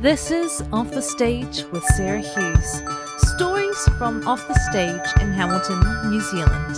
[0.00, 2.82] This is Off the Stage with Sarah Hughes.
[3.34, 5.80] Stories from off the stage in Hamilton,
[6.10, 6.76] New Zealand.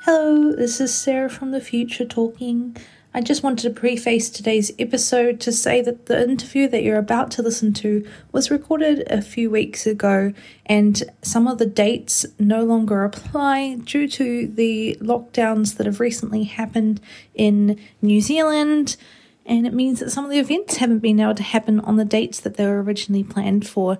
[0.00, 2.76] Hello, this is Sarah from the future talking.
[3.12, 7.32] I just wanted to preface today's episode to say that the interview that you're about
[7.32, 10.32] to listen to was recorded a few weeks ago,
[10.64, 16.44] and some of the dates no longer apply due to the lockdowns that have recently
[16.44, 17.00] happened
[17.34, 18.96] in New Zealand.
[19.44, 22.04] And it means that some of the events haven't been able to happen on the
[22.04, 23.98] dates that they were originally planned for.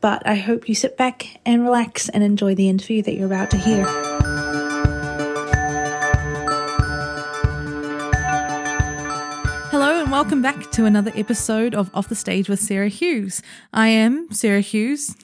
[0.00, 3.52] But I hope you sit back and relax and enjoy the interview that you're about
[3.52, 4.27] to hear.
[10.18, 13.40] Welcome back to another episode of Off the Stage with Sarah Hughes.
[13.72, 15.14] I am Sarah Hughes.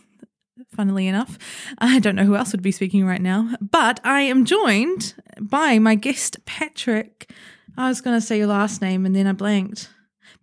[0.77, 1.37] Funnily enough,
[1.79, 5.81] I don't know who else would be speaking right now, but I am joined by
[5.81, 7.29] my guest, Patrick.
[7.77, 9.91] I was going to say your last name and then I blanked.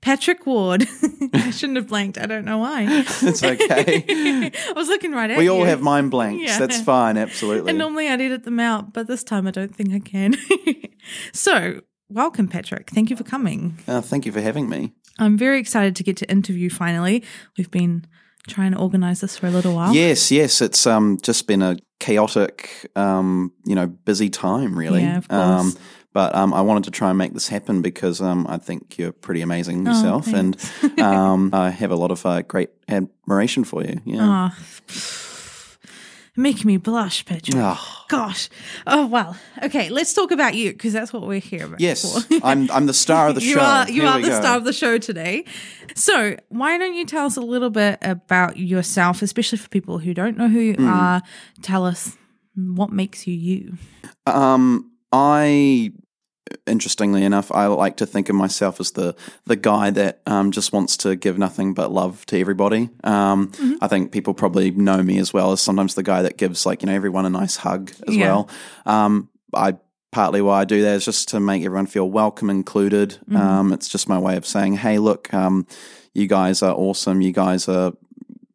[0.02, 0.86] Patrick Ward.
[1.34, 2.18] I shouldn't have blanked.
[2.18, 2.84] I don't know why.
[3.22, 4.04] It's okay.
[4.68, 5.40] I was looking right at you.
[5.40, 5.54] we you.
[5.54, 6.44] all have mind blanks.
[6.44, 6.60] Yeah.
[6.60, 7.70] That's fine, absolutely.
[7.70, 10.36] And normally I'd edit them out, but this time I don't think I can.
[11.32, 11.80] so,
[12.12, 12.90] welcome, Patrick.
[12.90, 13.78] Thank you for coming.
[13.88, 14.94] Uh, thank you for having me.
[15.20, 17.24] I'm very excited to get to interview finally.
[17.58, 18.06] We've been
[18.48, 19.94] trying to organize this for a little while.
[19.94, 25.02] Yes, yes, it's um just been a chaotic, um, you know, busy time, really.
[25.04, 25.42] Yeah, of course.
[25.42, 25.74] Um,
[26.14, 29.14] but um, I wanted to try and make this happen because um, I think you're
[29.14, 30.58] pretty amazing Oh, yourself, and
[31.00, 34.02] um, I have a lot of uh, great admiration for you.
[34.04, 34.18] Yeah.
[34.22, 34.58] Ah,
[36.38, 37.56] making me blush, Patrick.
[37.58, 38.50] Oh, Gosh.
[38.88, 39.36] Oh, well.
[39.64, 41.80] Okay, let's talk about you because that's what we're here about.
[41.82, 42.36] yes, for.
[42.44, 43.60] I'm I'm the star of the you show.
[43.62, 44.40] are you Here are the go.
[44.40, 45.46] star of the show today.
[45.96, 50.14] So why don't you tell us a little bit about yourself, especially for people who
[50.14, 50.88] don't know who you Hmm.
[50.88, 51.22] are?
[51.62, 52.16] Tell us
[52.56, 53.78] what makes you you.
[54.26, 55.92] Um, I,
[56.68, 60.72] interestingly enough, I like to think of myself as the the guy that um, just
[60.74, 62.90] wants to give nothing but love to everybody.
[63.04, 63.52] Um,
[63.82, 66.82] I think people probably know me as well as sometimes the guy that gives like
[66.82, 68.28] you know everyone a nice hug as Yeah.
[68.28, 68.50] well.
[68.86, 69.78] Um, I
[70.12, 73.18] partly why I do that is just to make everyone feel welcome, included.
[73.34, 75.66] Um, it's just my way of saying, hey, look, um,
[76.14, 77.22] you guys are awesome.
[77.22, 77.94] You guys are,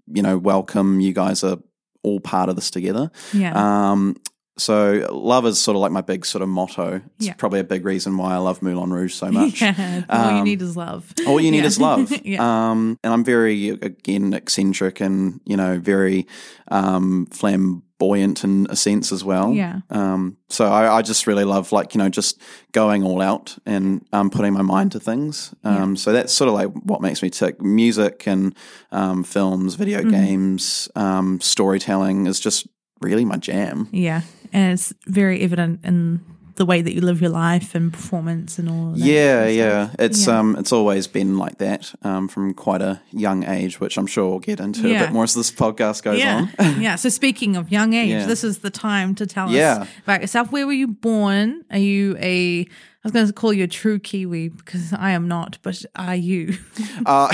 [0.06, 1.00] you know, welcome.
[1.00, 1.56] You guys are
[2.02, 3.10] all part of this together.
[3.32, 3.52] Yeah.
[3.54, 4.16] Um,
[4.58, 7.02] so love is sort of like my big sort of motto.
[7.18, 7.34] It's Yeah.
[7.34, 9.60] probably a big reason why I love Moulin Rouge so much.
[9.62, 10.02] yeah.
[10.08, 11.12] All you Um, need is love.
[11.26, 11.66] All you need Yeah.
[11.66, 12.12] is love.
[12.24, 12.70] yeah.
[12.70, 16.26] Um, and I'm very again eccentric and you know very
[16.68, 19.52] um, flamboyant in a sense as well.
[19.52, 19.80] Yeah.
[19.90, 22.40] Um, so I, I just really love like you know just
[22.72, 25.54] going all out and um, putting my mind to things.
[25.64, 27.60] Um, So that's sort of like what makes me tick.
[27.60, 28.54] Music and
[28.92, 30.10] um, films, video Mm-hmm.
[30.10, 32.66] games, um, storytelling is just
[33.00, 33.88] really my jam.
[33.92, 34.22] Yeah.
[34.52, 36.20] And it's very evident in
[36.56, 39.04] the way that you live your life and performance and all of that.
[39.04, 39.86] Yeah, kind of yeah.
[39.88, 39.96] stuff.
[40.00, 40.38] It's Yeah.
[40.38, 44.28] um, it's always been like that um, from quite a young age, which I'm sure
[44.30, 46.46] we'll get into a bit more as this podcast goes yeah.
[46.58, 46.80] on.
[46.80, 46.96] yeah.
[46.96, 48.26] So speaking of young age, Yeah.
[48.26, 49.82] this is the time to tell Yeah.
[49.82, 50.50] us about yourself.
[50.50, 51.64] Where were you born?
[51.70, 52.66] Are you a
[53.06, 56.16] I was going to call you a true Kiwi because I am not, but are
[56.16, 56.56] you?
[57.06, 57.28] Uh,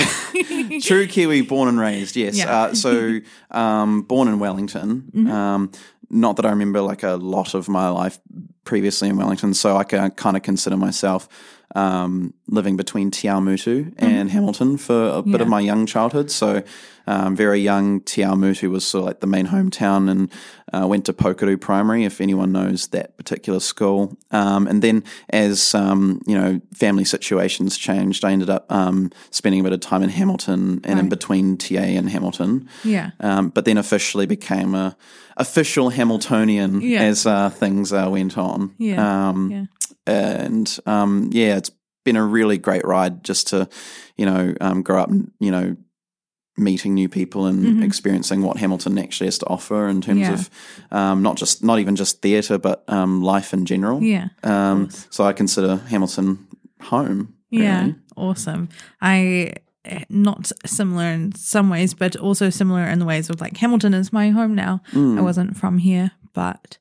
[0.83, 2.15] true Kiwi, born and raised.
[2.15, 2.37] Yes.
[2.37, 2.55] Yeah.
[2.55, 3.19] Uh, so
[3.49, 5.09] um, born in Wellington.
[5.15, 5.31] Mm-hmm.
[5.31, 5.71] Um,
[6.13, 8.19] not that I remember like a lot of my life
[8.63, 11.27] previously in Wellington, so I can kind of consider myself
[11.75, 15.41] um, living between Te Awamutu and Hamilton for a bit Mm-hmm.
[15.41, 16.29] Of my young childhood.
[16.31, 16.63] So
[17.07, 20.31] um, very young, Te Awamutu was sort of like the main hometown, and
[20.71, 24.17] uh, went to Pekerau Primary, if anyone knows that particular school.
[24.31, 29.59] Um, and then as um, you know, family situations changed, I ended up um, spending
[29.61, 32.69] a bit of time in Hamilton and in between TA and Hamilton.
[32.83, 33.11] yeah.
[33.19, 34.95] Um, but then officially became a
[35.35, 37.01] official Hamiltonian Yeah.
[37.01, 38.73] as uh, things uh, went on.
[38.77, 39.29] Yeah.
[39.29, 39.65] Um, Yeah.
[40.05, 41.71] And um, yeah, it's
[42.03, 43.69] been a really great ride just to,
[44.17, 45.75] you know, um, grow up, and, you know,
[46.55, 50.31] meeting new people and experiencing what Hamilton actually has to offer in terms Mm-hmm.
[50.31, 50.33] Yeah.
[50.33, 50.49] of
[50.91, 54.03] um, not just not even just theatre, but um, life in general.
[54.03, 54.27] Yeah.
[54.43, 56.45] Um, so I consider Hamilton
[56.81, 57.33] home.
[57.49, 57.95] Yeah, really.
[58.17, 58.69] awesome.
[59.01, 59.53] I
[59.85, 63.93] eh, not similar in some ways, but also similar in the ways of like Hamilton
[63.95, 64.81] is my home now.
[64.93, 66.77] I wasn't from here, but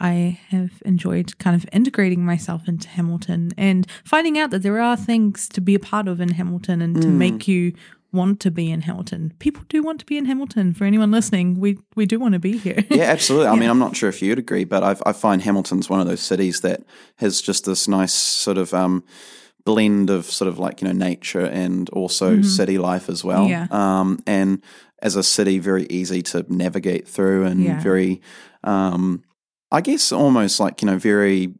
[0.00, 4.96] I have enjoyed kind of integrating myself into Hamilton and finding out that there are
[4.96, 7.72] things to be a part of in Hamilton and to make you
[8.12, 9.32] want to be in Hamilton.
[9.38, 10.72] People do want to be in Hamilton.
[10.74, 12.84] For anyone listening, we we do want to be here.
[12.90, 13.48] Yeah, absolutely.
[13.48, 16.06] I mean, I'm not sure if you'd agree, but I, I find Hamilton's one of
[16.06, 16.82] those cities that
[17.16, 19.02] has just this nice sort of um,
[19.64, 23.46] blend of sort of like you know nature and also city life as well.
[23.48, 23.50] Mm-hmm.
[23.74, 24.00] Yeah.
[24.00, 24.62] Um, and
[25.02, 27.80] as a city very easy to navigate through and Yeah.
[27.82, 28.22] very,
[28.64, 29.22] um,
[29.72, 31.54] I guess, almost like you know very.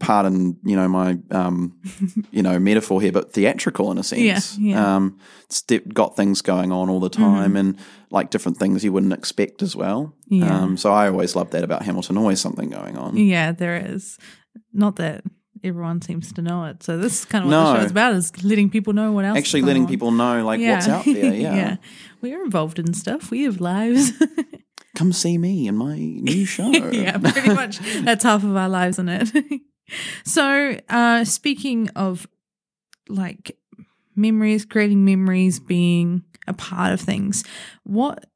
[0.00, 1.78] Pardon, you know my, um,
[2.30, 4.56] you know, metaphor here, but theatrical in a sense.
[4.58, 4.96] Yeah, yeah.
[4.96, 5.62] Um, it's
[5.92, 7.76] got things going on all the time, and
[8.10, 10.14] like different things you wouldn't expect as well.
[10.28, 10.62] Yeah.
[10.62, 12.16] Um, so I always love that about Hamilton.
[12.16, 13.18] Always something going on.
[13.18, 14.16] Yeah, there is.
[14.72, 15.22] Not that
[15.62, 16.82] everyone seems to know it.
[16.82, 17.72] So this is kind of what No.
[17.74, 19.36] the show's about: is letting people know what else.
[19.36, 19.88] is Actually, letting on.
[19.90, 21.34] people know like what's out there.
[21.34, 21.76] Yeah.
[22.22, 23.30] we're involved in stuff.
[23.30, 24.12] We have lives.
[24.98, 26.70] come see me in my new show.
[26.90, 27.78] yeah, pretty much.
[28.04, 29.60] That's half of our lives, isn't it?
[30.24, 32.26] so, uh, speaking of
[33.08, 33.56] like
[34.16, 37.44] memories, creating memories, being a part of things,
[37.84, 38.26] what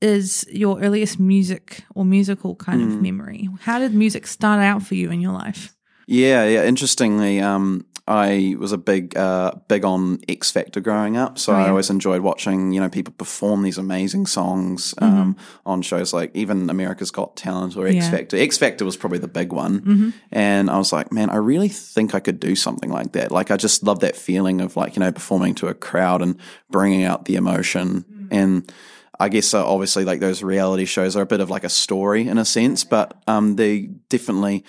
[0.00, 2.88] is your earliest music or musical kind Hmm.
[2.88, 3.48] of memory?
[3.62, 5.74] How did music start out for you in your life?
[6.06, 6.64] Yeah, yeah.
[6.64, 11.56] Interestingly, um, I was a big, uh, big on X Factor growing up, so Oh,
[11.56, 15.04] I always enjoyed watching, you know, people perform these amazing songs Mm-hmm.
[15.20, 18.10] um, on shows like even America's Got Talent or X Yeah.
[18.10, 18.36] Factor.
[18.36, 20.10] X Factor was probably the big one, Mm-hmm.
[20.32, 23.32] and I was like, man, I really think I could do something like that.
[23.32, 26.38] Like, I just love that feeling of like, you know, performing to a crowd and
[26.70, 28.28] bringing out the emotion Mm.
[28.30, 28.72] and.
[29.20, 32.26] I guess uh, obviously like those reality shows are a bit of like a story
[32.26, 34.64] in a sense, but um, they definitely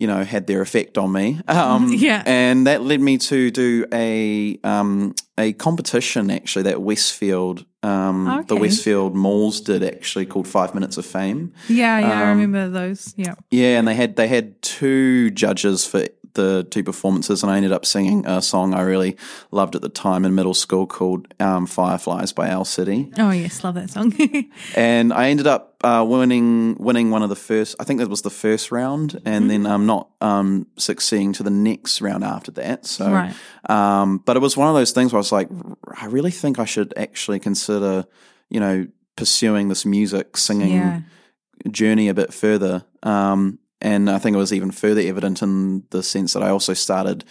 [0.00, 1.40] you know, had their effect on me.
[1.48, 2.22] Um, Yeah.
[2.26, 8.56] And that led me to do a um, a competition actually that Westfield, um, the
[8.56, 11.52] Westfield malls did actually called Five Minutes of Fame.
[11.68, 13.14] Yeah, yeah, I Um, remember those.
[13.16, 13.34] Yeah.
[13.50, 17.72] Yeah, and they had they had two judges for the two performances, and I ended
[17.72, 19.16] up singing a song I really
[19.50, 23.10] loved at the time in middle school called um, "Fireflies" by Owl City.
[23.18, 24.14] Oh yes, love that song.
[24.76, 27.74] and I ended up uh, winning winning one of the first.
[27.80, 31.50] I think that was the first round, and then um, not um, succeeding to the
[31.50, 32.86] next round after that.
[32.86, 33.34] So, Right.
[33.68, 35.48] um, but it was one of those things where I was like,
[36.00, 38.04] I really think I should actually consider,
[38.48, 38.86] you know,
[39.16, 41.00] pursuing this music singing yeah.
[41.70, 42.84] journey a bit further.
[43.02, 46.74] Um, and I think it was even further evident in the sense that I also
[46.74, 47.24] started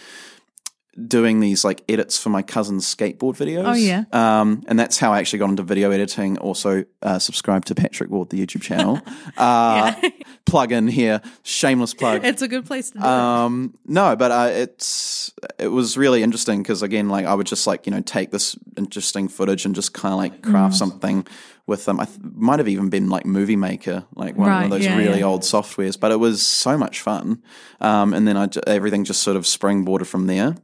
[1.08, 3.66] doing these like edits for my cousin's skateboard videos.
[3.66, 4.04] Oh, yeah.
[4.12, 6.38] Um, and that's how I actually got into video editing.
[6.38, 9.00] Also, uh, subscribe to Patrick Ward, the YouTube channel.
[9.36, 9.92] Uh,
[10.46, 12.24] Plug in here, shameless plug.
[12.24, 13.06] It's a good place to do it.
[13.06, 17.66] Um, no, but uh, it's it was really interesting because again, like I would just
[17.66, 20.78] like you know take this interesting footage and just kind of like craft Mm.
[20.78, 21.26] something
[21.66, 21.98] with them.
[22.00, 24.96] I th- might have even been like Movie Maker, like one Right, of those yeah,
[24.96, 25.24] really yeah.
[25.26, 25.98] old softwares.
[25.98, 27.42] But it was so much fun,
[27.80, 30.54] um, and then I j- everything just sort of springboarded from there.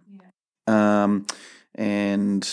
[0.67, 1.27] Um,
[1.75, 2.49] and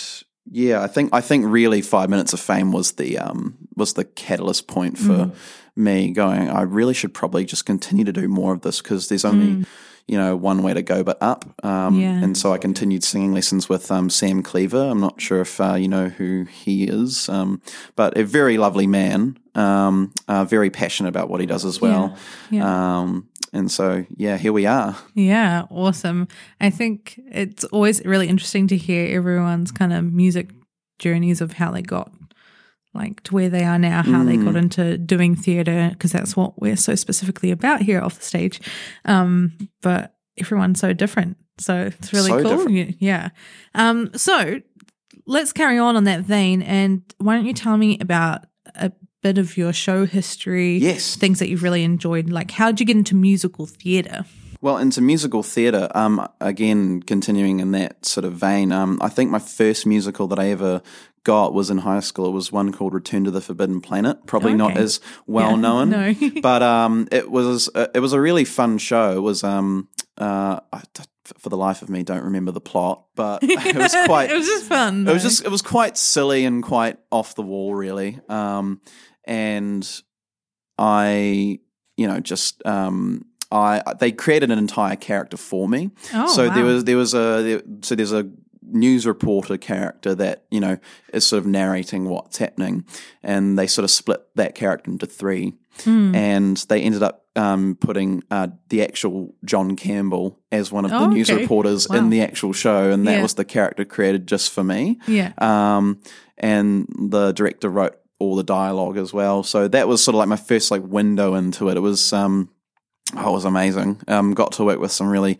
[0.51, 4.03] yeah, I think I think really five minutes of fame was the um was the
[4.05, 5.35] catalyst point for Mm.
[5.75, 6.49] me going.
[6.49, 9.65] I really should probably just continue to do more of this because there's only
[10.09, 11.45] you know one way to go but up.
[11.63, 11.99] Um.
[11.99, 12.23] Yeah.
[12.23, 14.89] And so I continued singing lessons with um, Sam Cleaver.
[14.89, 17.61] I'm not sure if uh, you know who he is, um,
[17.95, 19.37] but a very lovely man.
[19.55, 22.15] Um, uh, very passionate about what he does as well.
[22.49, 22.99] Yeah.
[22.99, 24.95] Um, and so yeah, here we are.
[25.13, 26.27] Yeah, awesome.
[26.61, 30.51] I think it's always really interesting to hear everyone's kind of music
[30.97, 32.11] journeys of how they got
[32.93, 34.45] like to where they are now, how they Mm.
[34.45, 38.59] got into doing theatre, because that's what we're so specifically about here off the stage.
[39.05, 41.37] Um, but everyone's so different.
[41.59, 42.49] So it's really So cool.
[42.57, 42.75] different.
[42.77, 42.91] Yeah.
[42.99, 43.29] yeah.
[43.75, 44.61] Um, so
[45.27, 46.61] let's carry on on that vein.
[46.61, 48.45] And why don't you tell me about
[48.75, 48.91] a
[49.21, 50.77] bit of your show history?
[50.77, 51.15] Yes.
[51.15, 52.29] Things that you've really enjoyed.
[52.29, 54.25] Like, how did you get into musical theatre?
[54.61, 59.31] Well, into musical theatre, um, again, continuing in that sort of vein, um, I think
[59.31, 60.81] my first musical that I ever
[61.23, 62.27] got was in high school.
[62.27, 64.25] It was one called Return to the Forbidden Planet.
[64.25, 66.13] Probably not as well Yeah, known, no.
[66.41, 69.15] but um, it was uh, it was a really fun show.
[69.15, 69.87] It was um,
[70.17, 70.81] uh, I,
[71.37, 74.47] for the life of me, don't remember the plot, but it was quite it was
[74.47, 75.07] just fun.
[75.07, 78.81] it was just it was quite silly and quite off the wall really um
[79.25, 80.01] and
[80.77, 81.59] i
[81.97, 86.63] you know just um i they created an entire character for me Oh, so there
[86.65, 88.29] was there was a there, so there's a
[88.71, 90.77] news reporter character that you know
[91.13, 92.85] is sort of narrating what's happening
[93.23, 95.53] and they sort of split that character into three
[95.83, 96.13] Hmm.
[96.13, 100.97] and they ended up um, putting uh, the actual John Campbell as one of the
[100.97, 101.41] Oh, news okay.
[101.41, 101.95] reporters Wow.
[101.99, 103.21] in the actual show, and that Yeah.
[103.21, 104.99] was the character created just for me.
[105.07, 105.31] yeah.
[105.37, 106.01] Um,
[106.37, 109.43] and the director wrote all the dialogue as well.
[109.43, 111.77] So that was sort of like my first like window into it.
[111.77, 112.49] It was um,
[113.15, 114.01] oh, it was amazing.
[114.07, 115.37] Um, got to work with some really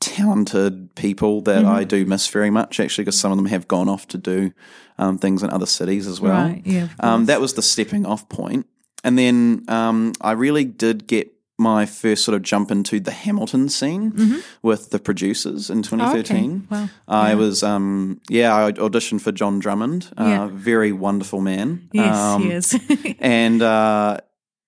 [0.00, 1.72] talented people that Mm-hmm.
[1.74, 4.52] I do miss very much actually, because some of them have gone off to do
[4.98, 6.34] um, things in other cities as well.
[6.48, 8.66] Right, yeah, Um, that was the stepping off point.
[9.02, 13.68] And then um, I really did get my first sort of jump into the Hamilton
[13.68, 16.66] scene with the producers in 2013.
[16.70, 16.88] Wow.
[17.06, 20.48] I was, um, yeah, I auditioned for John Drummond, uh, Yeah.
[20.52, 21.88] very wonderful man.
[21.92, 22.76] Yes, Um, he is.
[23.20, 24.18] and uh,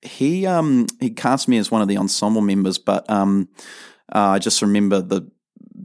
[0.06, 3.48] he um, he cast me as one of the ensemble members, but um,
[4.14, 5.30] uh, I just remember the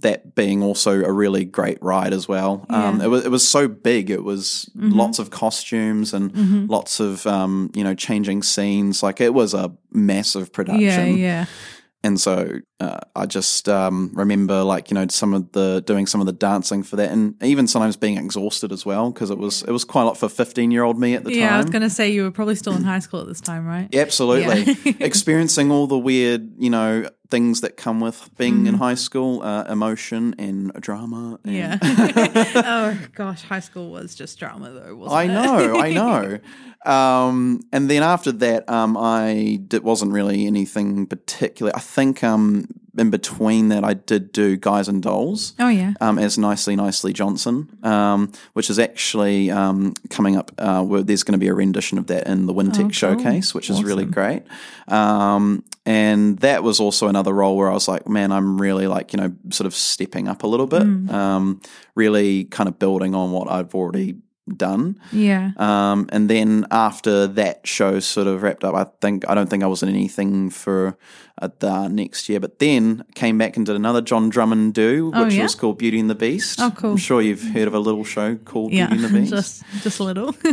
[0.03, 2.65] that being also a really great ride as well.
[2.69, 2.91] Um, Yeah.
[2.91, 3.01] Mm-hmm.
[3.01, 4.09] it was it was so big.
[4.09, 9.03] It was lots of costumes and lots of um, you know changing scenes.
[9.03, 10.81] Like it was a massive production.
[10.81, 11.45] yeah, yeah.
[12.03, 16.20] And so uh, I just um, remember, like you know, some of the doing some
[16.20, 19.62] of the dancing for that, and even sometimes being exhausted as well because it was
[19.62, 21.39] it was quite a lot for fifteen year old me at the time.
[21.39, 23.41] Yeah, I was going to say you were probably still in high school at this
[23.41, 23.93] time, right?
[23.93, 24.75] Absolutely.
[24.84, 24.93] Yeah.
[25.00, 28.67] Experiencing all the weird, you know, things that come with being Mm-hmm.
[28.67, 31.39] in high school, uh, emotion and drama.
[31.43, 31.77] And Yeah.
[31.81, 35.15] oh gosh, high school was just drama though, wasn't it?
[35.15, 35.27] I it?
[35.33, 35.93] know, I
[36.85, 36.91] know.
[36.91, 41.71] Um, and then after that, um, I did, wasn't really anything particular.
[41.75, 42.65] I think um,
[43.01, 45.53] in between that, I did do Guys and Dolls.
[45.60, 45.93] Oh yeah.
[46.00, 50.51] Um, as Nicely Nicely Johnson, um, which is actually um, coming up.
[50.58, 52.89] Uh, where there's going to be a rendition of that in the Wintec Oh, cool.
[52.91, 54.43] Showcase, which is really great.
[54.88, 59.13] Um, and that was also another role where I was like, man, I'm really like,
[59.13, 61.12] you know, sort of stepping up a little bit, Mm.
[61.12, 61.62] um,
[61.96, 64.15] really kind of building on what I've already
[64.58, 65.00] done.
[65.12, 65.51] Yeah.
[65.58, 69.63] Um, and then after that show sort of wrapped up, I think I don't think
[69.63, 70.98] I was in anything for
[71.41, 72.39] uh, the next year.
[72.39, 75.43] But then came back and did another John Drummond do, Oh, which yeah?
[75.43, 76.60] was called Beauty and the Beast.
[76.62, 76.91] Oh, cool.
[76.91, 78.88] I'm sure you've heard of a little show called Yeah.
[78.88, 79.31] Beauty and the Beast.
[79.31, 80.36] just just a little.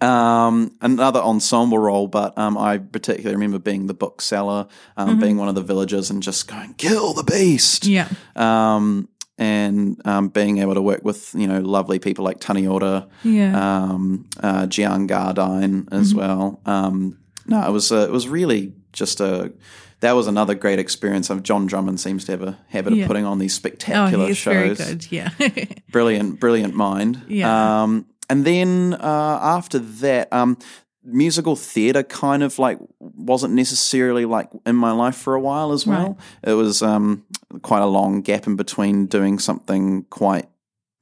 [0.00, 5.48] Um, another ensemble role, but um, I particularly remember being the bookseller, um, being one
[5.48, 7.86] of the villagers, and just going kill the beast.
[7.86, 8.08] yeah.
[8.36, 13.08] Um, and um, being able to work with you know lovely people like Tani Ora,
[13.22, 13.52] Yeah.
[13.82, 16.18] um, uh, Gian Gardine as Mm-hmm.
[16.18, 16.60] well.
[16.66, 19.52] Um, no, it was uh, it was really just a
[20.00, 21.30] that was another great experience.
[21.30, 23.06] Of John Drummond seems to have a habit of Yeah.
[23.06, 24.78] putting on these Oh, spectacular very shows.
[24.78, 25.10] good.
[25.10, 25.30] Yeah.
[25.90, 27.22] Brilliant, brilliant mind.
[27.28, 27.82] Yeah.
[27.82, 30.58] Um, and then uh, after that, um,
[31.04, 35.86] musical theatre kind of like wasn't necessarily like in my life for a while as
[35.86, 36.18] well.
[36.42, 37.24] It was um,
[37.62, 40.48] quite a long gap in between doing something quite,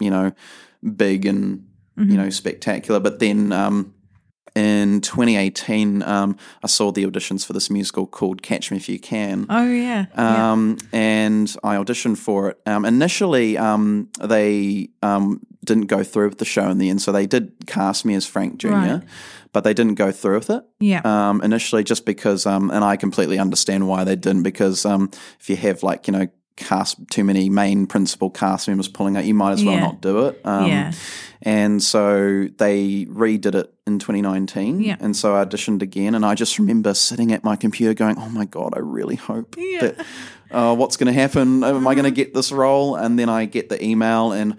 [0.00, 0.32] you know,
[0.96, 1.66] big and
[1.98, 2.10] Mm-hmm.
[2.10, 3.00] you know spectacular.
[3.00, 3.92] But then um,
[4.54, 8.98] in 2018, um, I saw the auditions for this musical called Catch Me If You
[8.98, 9.46] Can.
[9.48, 10.06] oh yeah.
[10.16, 10.52] yeah.
[10.52, 12.60] Um, and I auditioned for it.
[12.66, 17.12] Um, initially, um, they um, didn't go through with the show in the end, so
[17.12, 19.02] they did cast me as Frank Jr., Right.
[19.52, 20.64] but they didn't go through with it.
[20.80, 21.00] Yeah.
[21.04, 25.48] Um, initially, just because, um, and I completely understand why they didn't, because um, if
[25.48, 29.34] you have like you know cast too many main principal cast members pulling out, you
[29.34, 29.80] might as well Yeah.
[29.80, 30.40] not do it.
[30.44, 30.92] Um, Yeah.
[31.44, 34.80] And so they redid it in 2019.
[34.80, 34.96] Yeah.
[35.00, 36.14] And so I auditioned again.
[36.14, 39.56] And I just remember sitting at my computer going, oh my God, I really hope
[39.58, 39.80] Yeah.
[39.80, 40.06] that
[40.52, 41.64] uh, what's going to happen?
[41.64, 42.94] Am I going to get this role?
[42.94, 44.56] And then I get the email and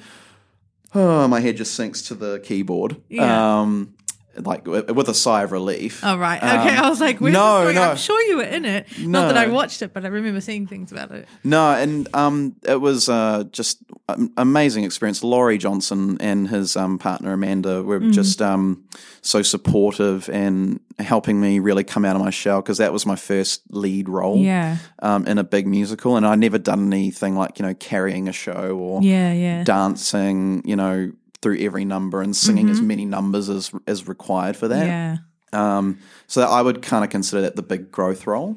[0.95, 2.97] oh, my head just sinks to the keyboard.
[3.09, 3.61] Yeah.
[3.61, 3.93] Um,
[4.37, 6.01] like with a sigh of relief.
[6.03, 6.37] Oh right.
[6.41, 6.75] Okay.
[6.77, 7.81] I was like, where's no, no.
[7.91, 8.87] I'm sure you were in it.
[8.99, 11.27] Not that I watched it, but I remember seeing things about it.
[11.43, 15.23] No, and um, it was uh, just an amazing experience.
[15.23, 18.11] Laurie Johnson and his um, partner Amanda were Mm.
[18.13, 18.83] just um,
[19.21, 23.15] so supportive and helping me really come out of my shell because that was my
[23.15, 24.77] first lead role Yeah.
[25.01, 28.33] um, in a big musical, and I'd never done anything like you know carrying a
[28.33, 29.31] show or Yeah.
[29.31, 29.63] Yeah.
[29.63, 31.11] dancing, you know,
[31.43, 34.87] through every number and singing as many numbers as as required for that.
[34.87, 35.23] Mm-hmm.
[35.53, 35.77] Yeah.
[35.77, 38.55] Um, so I would kind of consider that the big growth role.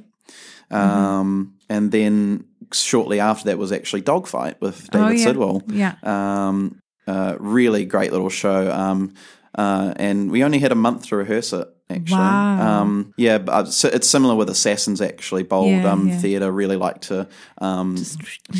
[0.71, 0.75] Mm-hmm.
[0.75, 5.25] Um, And then shortly after that was actually Dogfight with David oh, yeah.
[5.25, 5.62] Sidwell.
[5.69, 5.95] Yeah.
[6.02, 8.71] Um, uh, really great little show.
[8.73, 9.14] Um,
[9.55, 11.69] uh, and we only had a month to rehearse it.
[11.88, 12.83] Actually, Wow.
[12.83, 15.00] um, yeah, but uh, it's similar with Assassins.
[15.00, 16.19] Actually, bold Yeah, um, yeah.
[16.19, 17.28] theatre really like to
[17.59, 17.97] um,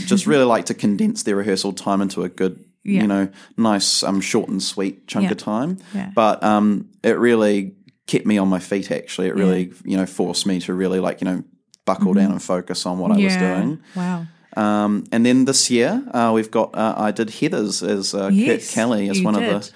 [0.07, 3.03] just really like to condense their rehearsal time into a good, Yeah.
[3.03, 5.33] you know, nice, um, short and sweet chunk Yeah.
[5.33, 5.79] of time.
[5.95, 6.11] Yeah.
[6.15, 7.75] But um, it really
[8.07, 8.91] kept me on my feet.
[8.91, 11.43] Actually, it really, you know, forced me to really like, you know,
[11.85, 13.61] buckle down and focus on what I was Mm-hmm.
[13.61, 13.83] Doing.
[13.95, 14.27] Wow.
[14.57, 18.67] Um, and then this year, uh, we've got uh, I did Heathers as uh, Yes,
[18.69, 19.71] Kurt Kelly as one of the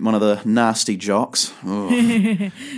[0.00, 1.52] one of the nasty jocks.
[1.66, 1.88] Ugh.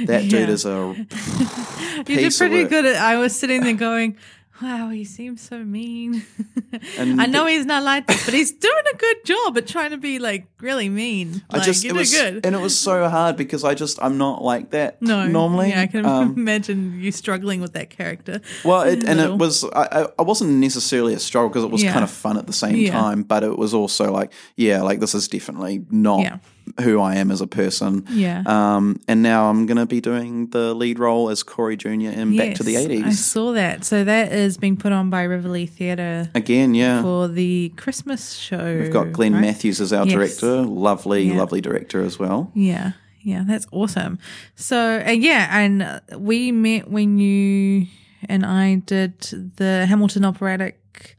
[0.07, 0.95] that dude is a
[2.09, 2.87] You did pretty good.
[2.87, 4.17] At, I was sitting there going,
[4.63, 6.23] "Wow, he seems so mean."
[6.99, 9.97] I know he's not like this, but he's doing a good job at trying to
[9.99, 11.43] be like really mean.
[11.51, 12.47] I Like, just it was good.
[12.47, 15.71] and it was so hard because I just I'm not like that no, normally.
[15.71, 18.41] Yeah, I can Um, imagine you struggling with that character.
[18.65, 21.83] Well, it, and it was I, I- I wasn't necessarily a struggle because it was
[21.83, 21.93] Yeah.
[21.93, 22.93] kind of fun at the same Yeah.
[22.93, 26.39] time, but it was also like yeah, like this is definitely not Yeah.
[26.81, 28.05] Who I am as a person.
[28.11, 28.43] Yeah.
[28.47, 31.91] Um, and now I'm going to be doing the lead role as Corey Jr.
[31.91, 33.05] in Back to the 80s.
[33.05, 33.85] I saw that.
[33.85, 37.03] So that is being put on by Riverlea Theatre Again, yeah.
[37.03, 38.79] for the Christmas show.
[38.81, 39.41] We've got Glenn right?
[39.43, 40.15] Matthews as our Yes.
[40.15, 40.63] director.
[40.63, 41.35] Lovely, Yeah.
[41.39, 42.51] lovely director as well.
[42.55, 42.93] Yeah,
[43.23, 44.19] yeah, that's awesome.
[44.55, 47.87] So uh, yeah, and we met when you
[48.29, 49.21] and I did
[49.57, 51.17] the Hamilton Operatic,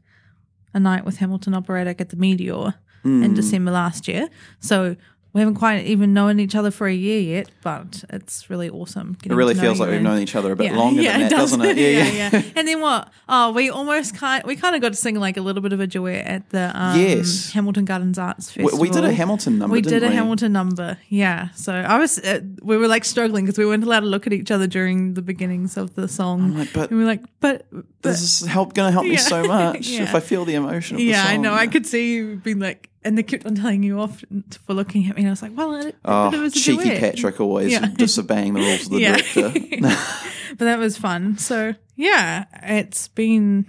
[0.72, 3.22] a night with Hamilton Operatic at the Meteor Hmm.
[3.22, 4.28] in December last year.
[4.60, 4.96] So
[5.34, 9.18] we haven't quite even known each other for a year yet, but it's really awesome.
[9.24, 11.50] It really feels like we've known each other a bit longer than that, does.
[11.50, 11.76] doesn't it?
[11.84, 12.30] Yeah, yeah.
[12.32, 12.42] yeah.
[12.56, 13.10] And then what?
[13.28, 15.80] Oh, we almost kind we kind of got to sing like a little bit of
[15.80, 17.50] a duet at the um, Yes.
[17.52, 18.80] Hamilton Gardens Arts We, Festival.
[18.80, 19.72] we did a Hamilton number.
[19.74, 20.14] We did a we?
[20.14, 21.50] Hamilton number, yeah.
[21.50, 24.32] So I was, uh, we were like struggling because we weren't allowed to look at
[24.32, 26.54] each other during the beginnings of the song.
[26.56, 29.16] like, but- and we are like, but, but This is help going to help me
[29.16, 30.02] so much Yeah.
[30.04, 30.94] if I feel the emotion.
[30.94, 31.52] Of the yeah, I know.
[31.54, 34.24] I could see you being like, and they kept on telling you off
[34.66, 36.84] for looking at me, and I was like, well, it, Oh, it was a cheeky
[36.84, 37.00] duet.
[37.00, 37.86] Patrick always Yeah.
[37.96, 39.16] disobeying the rules of the Yeah.
[39.16, 39.52] director.
[40.50, 41.36] but that was fun.
[41.38, 43.66] So yeah, it's been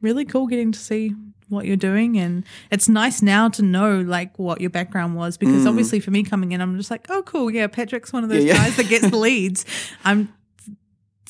[0.00, 1.14] really cool getting to see
[1.48, 5.40] what you're doing and it's nice now to know like what your background was Mm.
[5.40, 8.30] because obviously for me coming in I'm just like oh cool yeah Patrick's one of
[8.30, 9.66] those Yeah, guys that gets the leads
[10.04, 10.32] I'm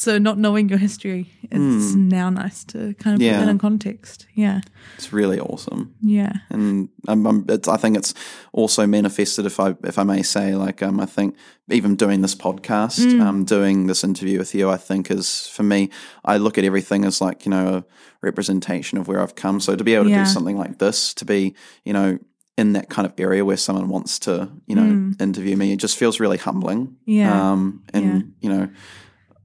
[0.02, 3.24] so not knowing your history it's now nice to kind of Mm.
[3.24, 3.38] Yeah.
[3.38, 4.60] put that in context yeah
[4.98, 5.82] it's really awesome.
[6.00, 8.12] yeah and um, it's, I think it's
[8.52, 11.36] also manifested, if I if I may say, like um, I think
[11.70, 13.20] even doing this podcast, Mm.
[13.26, 15.88] um, doing this interview with you, I think is for me,
[16.32, 17.84] I look at everything as like you know a
[18.22, 19.60] representation of where I've come.
[19.60, 20.24] So to be able to Yeah.
[20.24, 21.54] do something like this, to be
[21.84, 22.18] you know
[22.56, 24.32] in that kind of area where someone wants to
[24.66, 26.86] you know interview me, it just feels really humbling.
[26.86, 26.96] Mm.
[27.06, 27.52] Yeah.
[27.52, 28.20] um, and Yeah.
[28.42, 28.68] you know.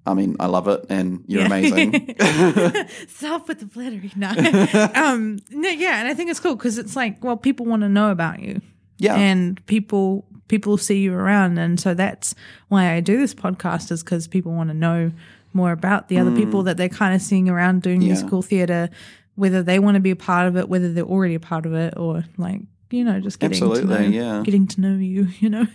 [0.08, 1.48] I mean, I love it, and you're Yeah.
[1.48, 2.16] amazing.
[3.08, 4.12] Stop with the flattery.
[4.16, 4.30] No.
[4.96, 7.90] um, no, yeah, and I think it's cool because it's like, well, people want to
[7.90, 8.62] know about you.
[8.98, 9.16] Yeah.
[9.16, 12.34] And people people see you around, and so that's
[12.70, 15.12] why I do this podcast is because people want to know
[15.54, 18.04] more about the other people that they're kind of seeing around doing Mm.
[18.04, 18.08] Yeah.
[18.14, 18.90] musical theater,
[19.36, 21.74] whether they want to be a part of it, whether they're already a part of
[21.74, 22.62] it, or like
[22.92, 24.42] you know just getting to Absolutely, know, yeah.
[24.44, 25.28] getting to know you.
[25.40, 25.68] You know.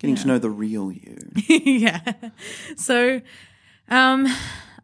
[0.00, 1.18] Getting to know the real you.
[1.48, 2.00] yeah.
[2.76, 3.20] So,
[3.90, 4.26] um,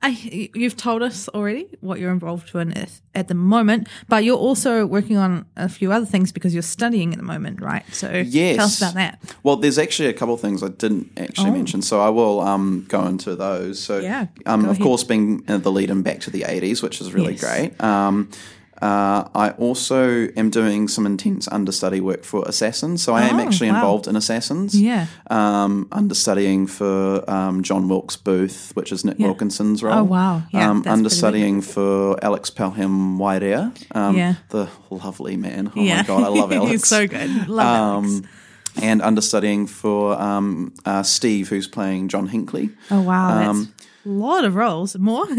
[0.03, 4.37] I you've told us already what you're involved in at- at the moment, but you're
[4.37, 7.85] also working on a few other things because you're studying at the moment, right?
[7.93, 8.57] So, Yes.
[8.57, 9.19] tell us about that.
[9.45, 12.85] Well, there's actually a couple of things I didn't actually mention, so I will um,
[12.89, 13.81] go into those.
[13.81, 14.01] So, Oh.
[14.01, 14.83] Yeah, um, of ahead.
[14.83, 17.41] course, being uh, the lead in Back to the 80s, which is really Yes.
[17.41, 17.81] great.
[17.83, 18.29] Um,
[18.85, 23.43] uh, I also am doing some intense understudy work for Assassins, so I am Oh,
[23.45, 23.77] actually wow.
[23.77, 24.75] involved in Assassins.
[24.79, 25.07] Yeah.
[25.31, 29.99] Um, understudying for um, John Wilkes Booth, which is Nick Wilkinson's role.
[30.01, 30.43] Oh, wow.
[30.53, 34.35] Yeah, um, that's understudying for Alex Pelham Wairea, um, Yeah.
[34.51, 35.73] the lovely man.
[35.75, 36.71] Oh yeah, my god, I love Alex.
[36.73, 37.49] He's so good.
[37.49, 38.09] Love Alex.
[38.09, 38.29] Um,
[38.83, 42.71] and understudying for um, uh, Steve, who's playing John Hinckley.
[42.91, 44.99] Oh wow, that's um, a lot of roles.
[44.99, 45.27] More.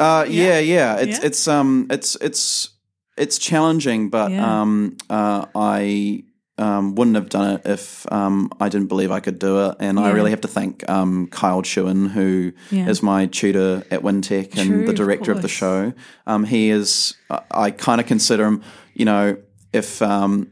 [0.00, 0.96] Uh, yeah, yeah.
[0.98, 1.26] It's Yeah.
[1.26, 2.70] it's um it's it's
[3.16, 4.60] it's challenging, but Yeah.
[4.60, 6.24] um uh, I
[6.58, 9.98] um wouldn't have done it if um I didn't believe I could do it, and
[10.00, 13.06] I really have to thank um Kyle Chewin, who is Yeah.
[13.06, 15.92] my tutor at Wintec and True, the director of, the show.
[16.26, 18.62] Um, he is I, I kind of consider him,
[18.94, 19.36] you know,
[19.72, 20.48] if um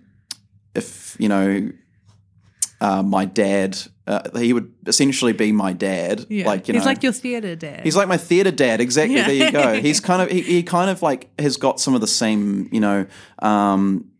[0.74, 1.70] if you know
[2.84, 3.78] uh, my dad.
[4.06, 6.26] Uh, he would essentially be my dad.
[6.28, 7.80] yeah, Like you he's know, like your theater dad.
[7.84, 8.80] He's like my theater dad.
[8.80, 9.16] Exactly.
[9.16, 9.26] Yeah.
[9.26, 9.80] There you go.
[9.80, 12.80] He's kind of he, he kind of like has got some of the same you
[12.80, 13.06] know
[13.40, 14.10] um,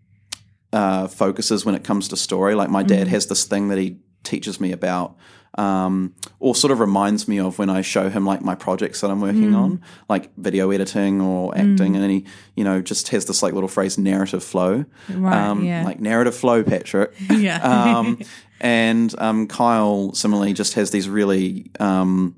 [0.72, 2.55] uh, focuses when it comes to story.
[2.55, 2.96] Like my Mm-hmm.
[3.05, 5.16] dad has this thing that he teaches me about.
[5.57, 9.11] Um, or sort of reminds me of when I show him like my projects that
[9.12, 9.57] I'm working Mm.
[9.64, 13.53] on, like video editing or acting, and then he, you know, just has this like
[13.55, 15.85] little phrase, narrative flow, Right, um, yeah.
[15.85, 17.12] like narrative flow, Patrick.
[17.31, 17.59] Yeah.
[17.98, 18.18] um,
[18.61, 22.35] and um, Kyle similarly just has these really, um,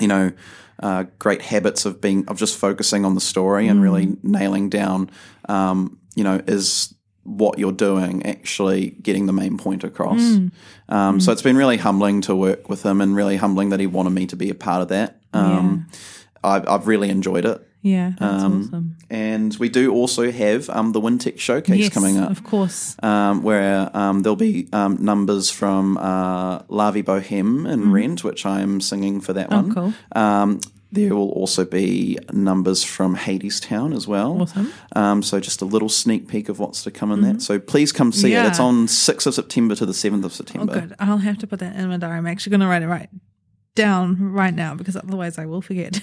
[0.00, 0.32] you know,
[0.82, 4.18] uh, great habits of being of just focusing on the story and really Mm.
[4.22, 5.10] nailing down,
[5.48, 6.94] um, you know, is
[7.24, 10.20] what you're doing actually getting the main point across.
[10.20, 10.50] Mm.
[10.88, 13.86] Um, So it's been really humbling to work with him and really humbling that he
[13.86, 15.20] wanted me to be a part of that.
[15.34, 15.86] Um,
[16.42, 17.66] I've, I've really enjoyed it.
[17.82, 18.96] yeah, that's um, awesome.
[19.10, 22.96] And we do also have um, the Wintec Showcase Yes, coming up of course.
[23.02, 28.44] um, where um, there'll be um, numbers from uh, La Vie Boheme and Rent, which
[28.44, 29.70] I'm singing for that one.
[29.70, 29.78] Mm-hmm.
[29.78, 30.20] Oh, cool.
[30.22, 34.40] Um, there will also be numbers from Hadestown as well.
[34.40, 34.72] Awesome.
[34.96, 37.42] Um, so just a little sneak peek of what's to come in that.
[37.42, 38.36] So please come see it.
[38.38, 38.48] Mm-hmm.
[38.48, 40.72] It's on 6th of September to the 7th of September.
[40.74, 40.94] Oh, good.
[40.98, 42.16] I'll have to put that in my diary.
[42.16, 43.10] I'm actually going to write it right
[43.78, 45.98] down right now because otherwise I will forget.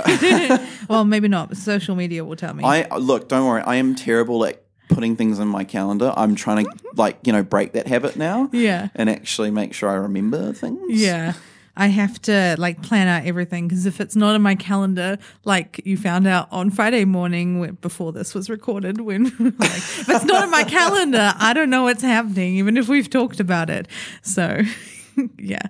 [0.89, 1.49] well, maybe not.
[1.49, 2.63] But social media will tell me.
[2.63, 3.61] I look, don't worry.
[3.61, 6.13] I am terrible at putting things in my calendar.
[6.15, 8.49] I'm trying to like you know break that habit now.
[8.51, 8.89] Yeah.
[8.95, 10.79] and actually make sure I remember things.
[10.89, 11.33] Yeah.
[11.77, 15.81] I have to like plan out everything because if it's not in my calendar, like
[15.83, 19.23] you found out on Friday morning before this was recorded, when
[19.59, 23.09] like if it's not in my calendar, I don't know what's happening, even if we've
[23.09, 23.89] talked about it.
[24.21, 24.61] So,
[25.37, 25.67] yeah,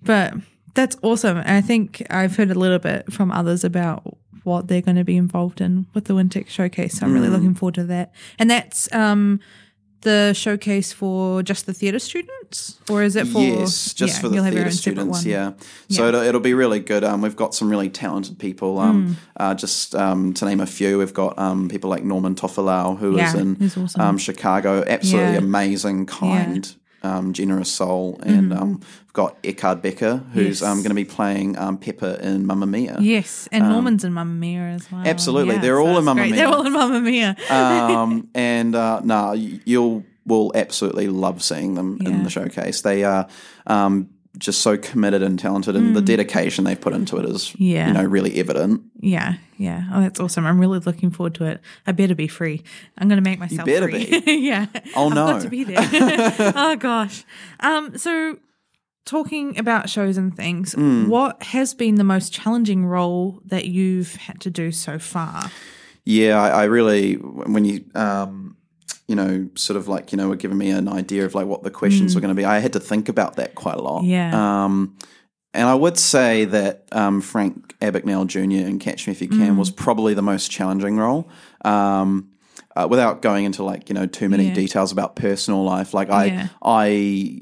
[0.00, 0.34] but
[0.78, 1.38] that's awesome.
[1.38, 5.04] And I think I've heard a little bit from others about what they're going to
[5.04, 6.94] be involved in with the Wintec showcase.
[6.98, 7.14] So I'm Mm.
[7.14, 8.12] really looking forward to that.
[8.38, 9.40] And that's um,
[10.02, 14.28] the showcase for just the theatre students, or is it for yes, just yeah, for
[14.28, 15.24] the you'll have your theatre students.
[15.24, 15.26] one.
[15.26, 15.52] Yeah,
[15.90, 17.02] so It'll, it'll be really good.
[17.02, 18.78] Um, we've got some really talented people.
[18.78, 19.12] Um, Hmm.
[19.42, 23.18] uh, just um, to name a few, we've got um, people like Norman Tofalau, who
[23.18, 24.00] is Yeah, in awesome.
[24.00, 24.84] um, Chicago.
[24.86, 25.38] Absolutely Yeah.
[25.38, 26.72] amazing, kind.
[27.00, 30.48] Um, generous soul, and um, we've got Eckhard Becker, who's Mm-hmm.
[30.48, 30.62] Yes.
[30.62, 32.96] um, going to be playing um, Pepper in Mamma Mia.
[33.00, 35.02] Yes, and Norman's in Mamma Mia as well.
[35.02, 36.22] Um, Absolutely, Yeah, they're all so in Mamma.
[36.22, 36.34] Mia.
[36.34, 37.36] They're all in Mamma Mia.
[37.50, 42.08] um, and uh, no, you'll will absolutely love seeing them Yeah.
[42.10, 42.82] in the showcase.
[42.82, 43.28] They are
[43.68, 44.08] um,
[44.38, 47.56] just so committed and talented, and the dedication they've put into it is, Mm.
[47.58, 47.88] Yeah.
[47.88, 48.82] you know, really evident.
[49.00, 49.84] yeah, yeah.
[49.92, 50.46] Oh, that's awesome.
[50.46, 51.60] I'm really looking forward to it.
[51.86, 52.62] I better be free.
[52.96, 54.22] I'm going to make myself better free.
[54.48, 54.66] yeah.
[54.94, 55.26] Oh, I've no.
[55.26, 55.76] got to be there.
[56.56, 57.24] oh gosh.
[57.60, 57.96] Um.
[57.98, 58.38] So,
[59.04, 61.08] talking about shows and things, Mm.
[61.08, 65.50] what has been the most challenging role that you've had to do so far?
[66.04, 68.56] Yeah, I, I really when you um,
[69.08, 71.62] you know sort of like you know were giving me an idea of like what
[71.62, 72.44] the questions were going to be.
[72.44, 74.02] I had to think about that quite a lot.
[74.02, 74.08] Mm.
[74.08, 74.64] Yeah.
[74.64, 74.96] Um,
[75.54, 78.40] and I would say that um, Frank Abagnale Jr.
[78.68, 79.38] in Catch Me If You Mm.
[79.38, 81.28] Can was probably the most challenging role.
[81.64, 82.28] Um,
[82.76, 84.54] uh, without going into like you know too many Yeah.
[84.54, 86.48] details about personal life, like I Yeah.
[86.62, 87.40] I.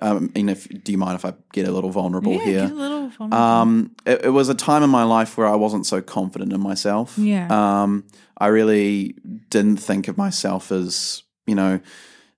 [0.00, 2.60] Um, and if do you mind if I get a little vulnerable yeah, here?
[2.62, 3.32] get a little fun.
[3.32, 6.60] Um, it, it was a time in my life where I wasn't so confident in
[6.60, 7.16] myself.
[7.18, 7.46] Yeah.
[7.82, 8.04] Um,
[8.42, 9.14] I really
[9.50, 11.80] didn't think of myself as, you know,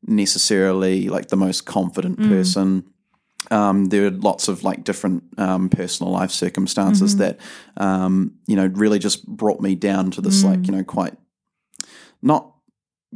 [0.06, 2.84] necessarily like the most confident person.
[3.50, 7.38] Um, there were lots of like different um, personal life circumstances that,
[7.76, 11.14] um, you know, really just brought me down to this like, you know, quite
[12.22, 12.54] not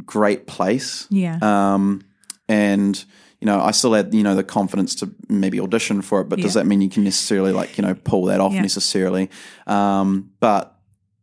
[0.04, 1.06] great place.
[1.10, 1.38] yeah.
[1.42, 2.02] Um,
[2.48, 3.04] and
[3.40, 6.40] you know, I still had you know the confidence to maybe audition for it, but
[6.40, 8.62] does that mean you can necessarily like you know pull that off Yeah.
[8.62, 9.30] necessarily?
[9.66, 10.77] Um, but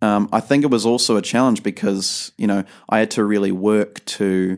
[0.06, 2.64] um, I think it was also a challenge because you know
[2.94, 4.58] I had to really work to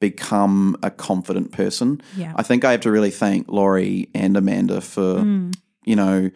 [0.00, 2.00] become a confident person.
[2.16, 2.32] Yeah.
[2.36, 5.54] I think I have to really thank Laurie and Amanda for Mm.
[5.84, 6.30] you know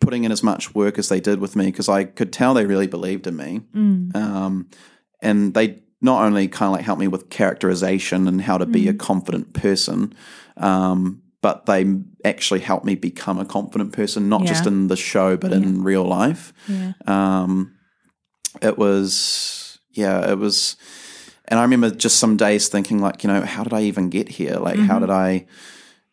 [0.00, 2.66] putting in as much work as they did with me because I could tell they
[2.66, 3.60] really believed in me.
[3.74, 4.16] Mm.
[4.16, 4.66] Um,
[5.22, 5.66] and they
[6.00, 8.90] not only kind of like helped me with characterization and how to be Mm.
[8.90, 10.14] a confident person,
[10.56, 11.86] um, but they
[12.24, 16.04] actually helped me become a confident person, not just in the show, but in real
[16.04, 16.52] life.
[16.68, 16.92] yeah.
[17.06, 17.72] Um,
[18.62, 20.76] it was, yeah, it was.
[21.48, 24.28] And I remember just some days thinking, like, you know, how did I even get
[24.28, 24.54] here?
[24.56, 25.00] Like, how Mm-hmm.
[25.00, 25.46] did I,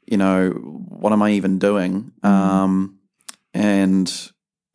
[0.05, 2.11] you know, what am I even doing?
[2.23, 2.27] Mm-hmm.
[2.27, 2.99] Um,
[3.53, 4.11] and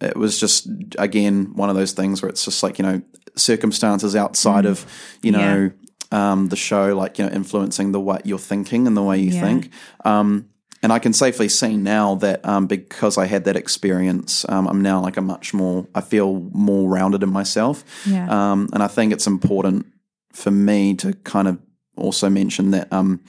[0.01, 3.03] it was just, again, one of those things where it's just like, you know,
[3.37, 4.87] circumstances outside of,
[5.23, 5.35] you Mm.
[5.35, 5.55] Yeah.
[5.55, 5.73] know,
[6.19, 9.31] um, the show, like, you know, influencing the way you're thinking and the way you
[9.33, 9.41] Yeah.
[9.41, 9.71] think.
[10.05, 10.49] Um,
[10.83, 14.83] and I can safely say now that um, because I had that experience, um, I'm
[14.83, 17.85] now like a much more, I feel more rounded in myself.
[18.05, 18.27] Yeah.
[18.29, 19.87] Um, and I think it's important
[20.33, 21.59] for me to kind of
[21.97, 23.21] also mention that um,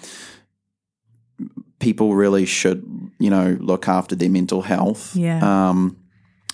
[1.79, 2.83] people really should,
[3.19, 5.15] you know, look after their mental health.
[5.15, 5.39] Yeah.
[5.69, 5.97] Um,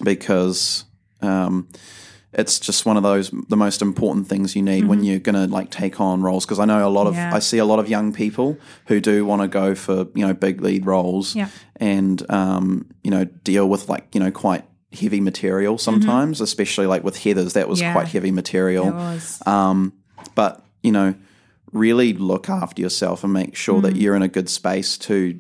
[0.04, 0.86] because
[1.22, 1.70] um,
[2.34, 5.48] it's just one of those the most important things you need when you're going to
[5.48, 6.46] like take on roles.
[6.46, 7.30] Because I know a lot of Mm-hmm.
[7.32, 7.36] Yeah.
[7.36, 10.34] I see a lot of young people who do want to go for you know
[10.34, 11.50] big lead roles Yeah.
[11.78, 14.64] and um, you know deal with like you know quite
[14.94, 17.86] heavy material sometimes, especially like with Heathers that was Mm-hmm.
[17.88, 17.94] Yeah.
[17.94, 18.88] quite heavy material.
[19.46, 19.94] Um,
[20.36, 21.16] but you know,
[21.72, 23.84] really look after yourself and make sure Mm.
[23.84, 25.40] that you're in a good space to,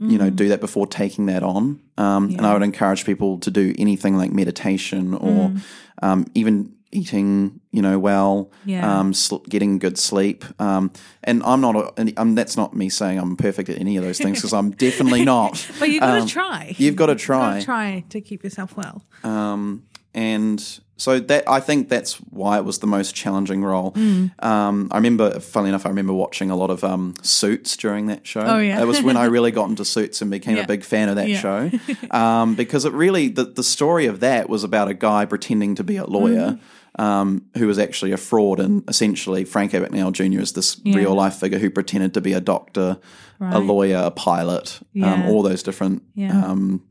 [0.00, 1.78] you know, do that before taking that on.
[1.98, 5.60] Um, And I would encourage people to do anything like meditation or Mm.
[6.02, 8.98] um, even eating, you know, well, Yeah.
[9.00, 10.44] um, sl- getting good sleep.
[10.58, 10.90] Um,
[11.22, 14.02] and I'm not, a, and I'm, that's not me saying I'm perfect at any of
[14.04, 15.64] those things because I'm definitely not.
[15.78, 16.74] But you've got to Um, try.
[16.78, 17.60] You've got to You've try.
[17.62, 19.02] try to keep yourself well.
[19.22, 19.82] Um,
[20.14, 23.92] and so that I think that's why it was the most challenging role.
[23.92, 24.32] Mm.
[24.44, 28.26] Um, I remember, funnily enough, I remember watching a lot of um, Suits during that
[28.26, 28.42] show.
[28.42, 28.82] Oh, yeah.
[28.82, 30.64] it was when I really got into Suits and became Yeah.
[30.64, 31.38] a big fan of that Yeah.
[31.40, 31.70] show
[32.10, 35.84] um, because it really the the story of that was about a guy pretending to
[35.84, 36.52] be a lawyer.
[36.52, 36.64] Mm-hmm.
[36.98, 40.40] Um, who was actually a fraud, and essentially Frank Abagnale Jr.
[40.40, 40.96] is this Yeah.
[40.96, 42.98] real life figure who pretended to be a doctor,
[43.40, 46.82] a lawyer, a pilot, um, all those different um,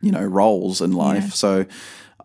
[0.00, 1.34] you know roles in life.
[1.34, 1.66] So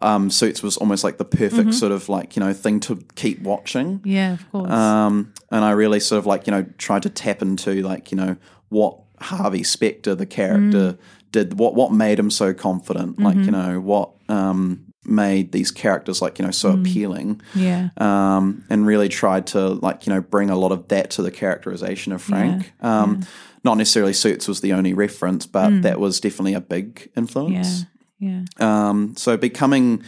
[0.01, 3.41] um, Suits was almost like the perfect sort of like you know thing to keep
[3.41, 4.01] watching.
[4.03, 4.71] Yeah, of course.
[4.71, 8.17] Um, and I really sort of like, you know, tried to tap into like, you
[8.17, 8.37] know,
[8.69, 10.97] what Harvey Specter, the character,
[11.31, 16.21] did, what, what made him so confident, like, you know, what, um, made these characters
[16.21, 17.41] like, you know, so appealing.
[17.55, 17.89] yeah.
[17.97, 21.31] Um, and really tried to like, you know, bring a lot of that to the
[21.31, 22.73] characterization of Frank.
[22.81, 23.25] Um,
[23.63, 27.81] not necessarily Suits was the only reference, but that was definitely a big influence.
[27.81, 27.85] Yeah.
[28.59, 30.03] Um, so becoming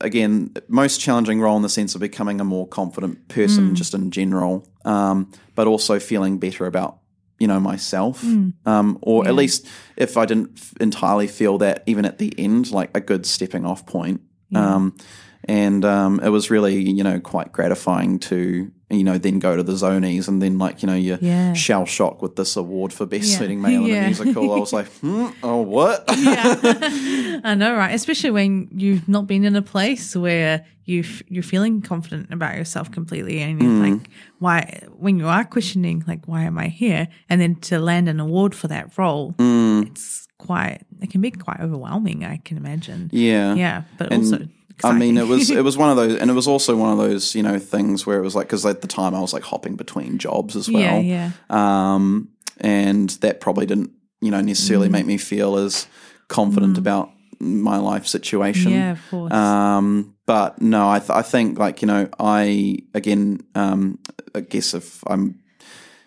[0.00, 4.10] again most challenging role in the sense of becoming a more confident person just in
[4.10, 6.98] general, um, but also feeling better about
[7.38, 8.22] you know myself,
[8.66, 12.70] um, or at least if I didn't f- entirely feel that even at the end,
[12.72, 14.20] like a good stepping off point.
[14.54, 14.96] Um,
[15.44, 19.62] and um, it was really you know quite gratifying to you know then go to
[19.62, 21.52] the zonies and then like you know you're Yeah.
[21.52, 23.40] shell shock with this award for best Yeah.
[23.40, 24.02] leading male in Yeah.
[24.02, 24.52] a musical.
[24.52, 26.04] I was like, hmm, oh what?
[26.08, 27.94] I know, right?
[27.94, 32.90] Especially when you've not been in a place where you you're feeling confident about yourself
[32.90, 33.90] completely, and you're Mm.
[33.92, 34.82] like, why?
[34.96, 37.08] When you are questioning, like, why am I here?
[37.28, 39.86] And then to land an award for that role, Mm.
[39.86, 40.80] it's quite.
[41.02, 42.24] It can be quite overwhelming.
[42.24, 43.10] I can imagine.
[43.12, 44.48] yeah, Yeah, but And, also.
[44.84, 46.98] I mean, it was it was one of those, and it was also one of
[46.98, 49.42] those you know things where it was like because at the time I was like
[49.42, 51.94] hopping between jobs as well, Yeah, yeah.
[51.94, 54.92] um, and that probably didn't you know necessarily Mm.
[54.92, 55.86] make me feel as
[56.28, 57.10] confident about
[57.40, 58.72] my life situation.
[58.72, 59.32] Yeah, of course.
[59.32, 63.98] Um, but no, I, th- I think like you know I again um,
[64.34, 65.38] I guess if I'm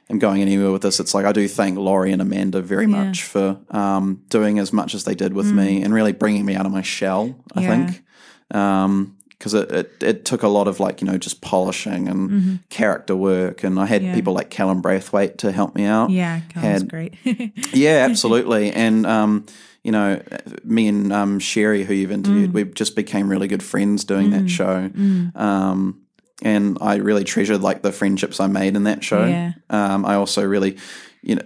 [0.09, 3.03] am going anywhere with this, it's like I do thank Laurie and Amanda very Yeah.
[3.05, 6.53] much for um, doing as much as they did with me and really bringing me
[6.53, 7.33] out of my shell.
[7.55, 7.67] I Yeah.
[7.87, 8.03] think
[8.51, 13.15] because it, it it took a lot of like you know just polishing and character
[13.15, 14.13] work, and I had Yeah.
[14.13, 16.09] people like Callum Braithwaite to help me out.
[16.09, 17.13] yeah, Callum's had- great.
[17.73, 18.71] Yeah, absolutely.
[18.71, 19.45] and um,
[19.83, 20.21] you know,
[20.63, 24.47] me and um, Sherry, who you've interviewed, we just became really good friends doing that
[24.47, 24.91] show.
[25.35, 26.01] Um,
[26.43, 29.25] and I really treasured like the friendships I made in that show.
[29.25, 29.53] Yeah.
[29.71, 30.77] Um, I also really,
[31.21, 31.43] you know,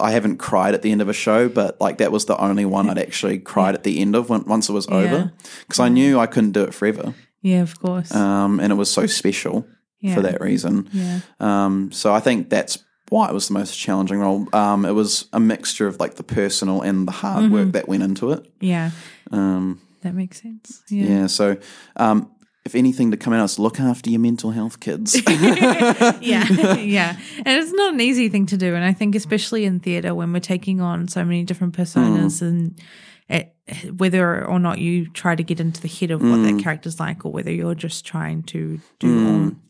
[0.00, 2.64] I haven't cried at the end of a show, but like that was the only
[2.64, 5.88] one I'd actually cried at the end of when, once it was over because I
[5.88, 7.14] knew I couldn't do it forever.
[7.42, 8.12] yeah, of course.
[8.14, 9.66] Um, and it was so special
[10.00, 10.14] Yeah.
[10.14, 10.88] for that reason.
[10.92, 11.20] yeah.
[11.40, 14.48] Um, so I think that's why it was the most challenging role.
[14.52, 17.54] Um, it was a mixture of like the personal and the hard Mm-hmm.
[17.54, 18.50] work that went into it.
[18.60, 18.90] Yeah.
[19.30, 20.82] Um, That makes sense.
[20.90, 21.04] Yeah.
[21.06, 21.26] yeah.
[21.28, 21.56] So,
[21.96, 22.30] um,
[22.66, 25.16] if anything to come out, is look after your mental health, kids.
[25.28, 27.16] yeah, yeah.
[27.38, 28.74] And it's not an easy thing to do.
[28.74, 32.46] And I think, especially in theatre, when we're taking on so many different personas hmm.
[32.46, 32.80] and
[33.28, 33.54] it,
[33.96, 36.58] whether or not you try to get into the head of what that hmm.
[36.58, 39.26] character's like or whether you're just trying to do hmm.
[39.26, 39.62] own,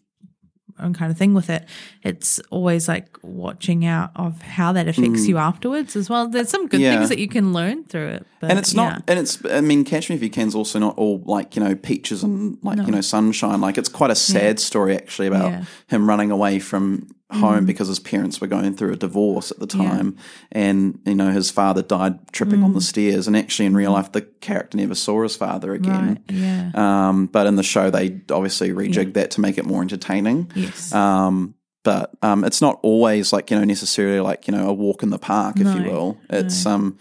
[0.79, 1.65] own kind of thing with it,
[2.03, 5.29] it's always like watching out of how that affects mm.
[5.29, 6.29] you afterwards as well.
[6.29, 6.97] There's some good Yeah.
[6.97, 8.27] things that you can learn through it.
[8.41, 8.83] But and it's yeah.
[8.83, 11.63] not, and it's, I mean, Catch Me If You Can's also not all like, you
[11.63, 13.61] know, peaches and like, you know, sunshine.
[13.61, 15.65] Like, it's quite a sad story actually about Yeah.
[15.89, 19.67] him running away from home because his parents were going through a divorce at the
[19.67, 20.17] time.
[20.53, 23.27] And, you know, his father died tripping on the stairs.
[23.27, 26.21] And actually, in real life, the character never saw his father again.
[26.29, 26.37] Right.
[26.37, 26.71] Yeah.
[26.75, 30.51] Um, but in the show, they obviously rejigged that to make it more entertaining.
[30.55, 30.93] yes.
[30.95, 35.05] Um, but um, it's not always like you know necessarily like you know a walk
[35.05, 36.19] in the park, if you will.
[36.29, 36.99] It's um,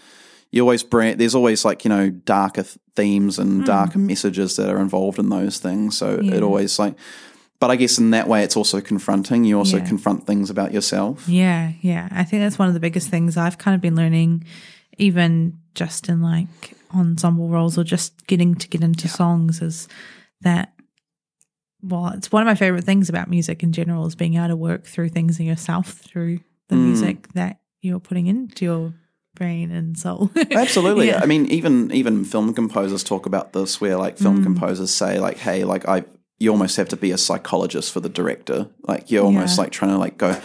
[0.52, 1.18] you always bring.
[1.18, 5.30] There's always like you know darker th- themes and darker messages that are involved in
[5.30, 5.98] those things.
[5.98, 6.20] So.
[6.22, 6.36] Yeah.
[6.36, 6.96] it always like.
[7.60, 9.44] But I guess in that way, it's also confronting.
[9.46, 9.86] You also Yeah.
[9.88, 11.28] confront things about yourself.
[11.28, 12.10] Yeah, yeah.
[12.12, 14.44] I think that's one of the biggest things I've kind of been learning,
[14.98, 16.48] even just in like
[16.94, 19.88] ensemble roles or just getting to get into songs, is
[20.42, 20.74] that.
[21.82, 24.56] Well, it's one of my favorite things about music in general is being able to
[24.56, 28.94] work through things in yourself through the music that you're putting into your
[29.36, 30.32] brain and soul.
[30.52, 31.08] Absolutely.
[31.08, 31.20] Yeah.
[31.22, 34.24] I mean, even even film composers talk about this, where like Mm.
[34.24, 36.06] film composers say, like, "Hey, like I,
[36.40, 38.68] you almost have to be a psychologist for the director.
[38.88, 39.64] Like you're almost Yeah.
[39.64, 40.36] like trying to like go,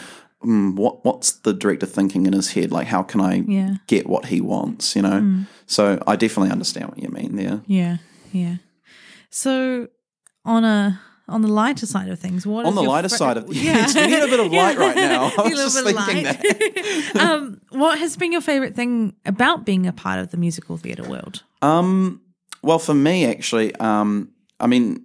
[0.45, 2.71] mm, what what's the director thinking in his head?
[2.73, 3.69] Like, how can I Yeah.
[3.71, 3.81] Mm.
[3.87, 4.95] get what he wants?
[4.97, 5.45] You know.
[5.67, 7.61] So I definitely understand what you mean there.
[7.67, 7.97] Yeah,
[8.33, 8.57] yeah.
[9.31, 9.89] So
[10.45, 13.45] on a on the lighter side of things, what On the lighter fa- side of
[13.55, 15.31] yes, we need a bit of light right now.
[15.39, 17.13] I was just little bit of thinking light.
[17.15, 17.17] that.
[17.31, 21.09] um, what has been your favorite thing about being a part of the musical theatre
[21.09, 21.45] world?
[21.63, 22.21] Um,
[22.63, 25.05] well, for me, actually, um, I mean,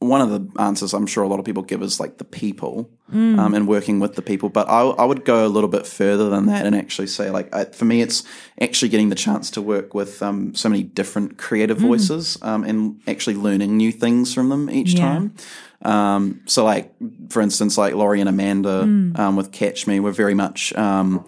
[0.00, 2.88] one of the answers I'm sure a lot of people give is like the people
[3.10, 4.48] um, and working with the people.
[4.48, 7.52] But I, I would go a little bit further than that and actually say, like,
[7.54, 8.22] I, for me, it's
[8.60, 13.00] actually getting the chance to work with um, so many different creative voices um, and
[13.08, 15.00] actually learning new things from them each Yeah.
[15.00, 15.34] time.
[15.82, 16.94] Um, so, like,
[17.30, 18.82] for instance, like Laurie and Amanda
[19.16, 21.24] um, with Catch Me were very much, um,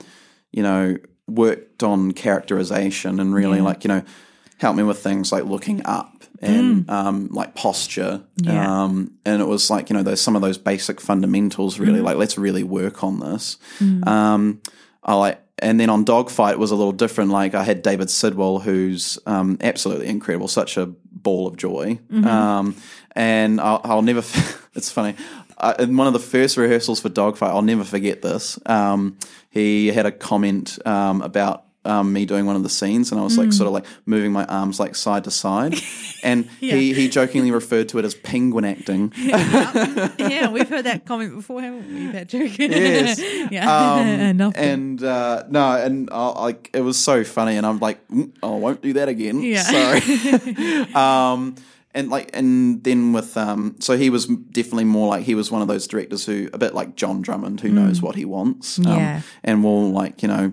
[0.52, 4.02] you know, worked on characterization and really, like, you know,
[4.59, 6.09] help me with things like looking up
[6.40, 8.22] and um, like posture.
[8.37, 8.85] Yeah.
[8.85, 12.16] Um, and it was like, you know, those some of those basic fundamentals really like,
[12.16, 13.59] let's really work on this.
[14.07, 14.62] Um,
[15.03, 17.31] I like, and then on Dogfight was a little different.
[17.31, 21.98] Like I had David Sidwell, who's um, absolutely incredible, such a ball of joy.
[22.26, 22.76] Um,
[23.12, 24.20] and I'll, I'll never,
[24.74, 25.16] it's funny.
[25.59, 28.59] Uh, in one of the first rehearsals for Dogfight, I'll never forget this.
[28.64, 29.18] Um,
[29.50, 33.24] he had a comment um, about um, me doing one of the scenes, and I
[33.24, 35.74] was like, sort of like moving my arms like side to side,
[36.22, 39.12] and he he jokingly referred to it as penguin acting.
[39.16, 42.58] yeah, we've heard that comment before, haven't we, Patrick?
[42.58, 43.20] Yes.
[43.50, 43.94] yeah.
[43.94, 44.54] Um, Enough.
[44.56, 48.48] and uh, no, and I, like it was so funny, and I'm like, "Mm, I
[48.48, 49.40] won't do that again.
[49.40, 49.62] Yeah.
[49.62, 50.94] Sorry.
[50.94, 51.54] um,
[51.92, 55.62] and like, and then with um, so he was definitely more like he was one
[55.62, 58.78] of those directors who a bit like John Drummond, who knows what he wants.
[58.78, 58.84] Um.
[58.84, 59.22] Yeah.
[59.42, 60.52] and will like you know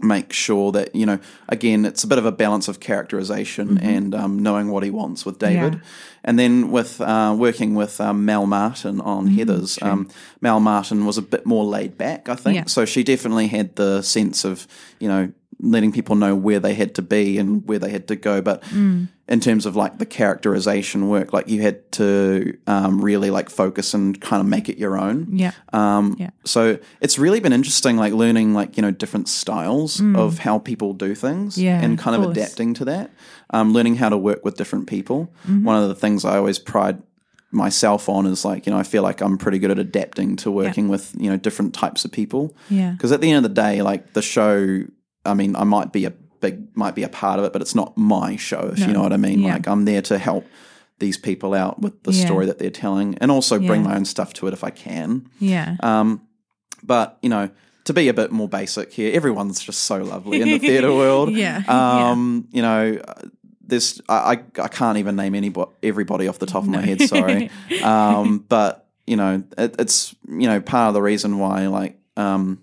[0.00, 4.14] make sure that you know again it's a bit of a balance of characterization and
[4.14, 5.82] um, knowing what he wants with David, Mm-hmm.
[5.82, 5.88] Yeah.
[6.24, 9.82] and then with uh, working with um, Mel Martin on Mm, Heathers.
[9.82, 10.08] Um,
[10.40, 12.54] Mel Martin was a bit more laid back, I think.
[12.56, 12.64] Yeah.
[12.66, 14.66] So she definitely had the sense of
[15.00, 18.16] you know letting people know where they had to be and where they had to
[18.16, 18.62] go, but.
[18.64, 19.08] Mm.
[19.28, 23.92] In terms of like the characterization work, like you had to um, really like focus
[23.92, 25.26] and kind of make it your own.
[25.32, 25.52] yeah.
[25.74, 26.30] Um, Yeah.
[26.44, 30.94] So it's really been interesting, like learning like you know different styles of how people
[30.94, 31.62] do things, Mm.
[31.62, 33.10] Yeah, and kind of, of adapting to that.
[33.50, 35.30] Um, learning how to work with different people.
[35.46, 35.64] Mm-hmm.
[35.64, 37.02] One of the things I always pride
[37.50, 40.50] myself on is like you know I feel like I'm pretty good at adapting to
[40.50, 42.54] working with you know different types of people.
[42.70, 42.92] Yeah.
[42.92, 44.80] Because at the end of the day, like the show,
[45.24, 47.74] I mean, I might be a big, might be a part of it, but it's
[47.74, 49.40] not my show, if you know what I mean.
[49.40, 49.54] Yeah.
[49.54, 50.46] Like I'm there to help
[50.98, 52.24] these people out with the Yeah.
[52.26, 55.28] story that they're telling, and also bring my own stuff to it if I can.
[55.40, 55.76] Yeah.
[55.80, 56.22] Um,
[56.82, 57.50] but you know,
[57.84, 61.30] to be a bit more basic here, everyone's just so lovely in the theatre world.
[61.32, 63.00] Yeah, Um, you know,
[63.62, 67.00] this I, I can't even name anybody everybody off the top of my head.
[67.02, 67.50] Sorry.
[67.82, 72.60] um, but you know, it, it's you know part of the reason why like um,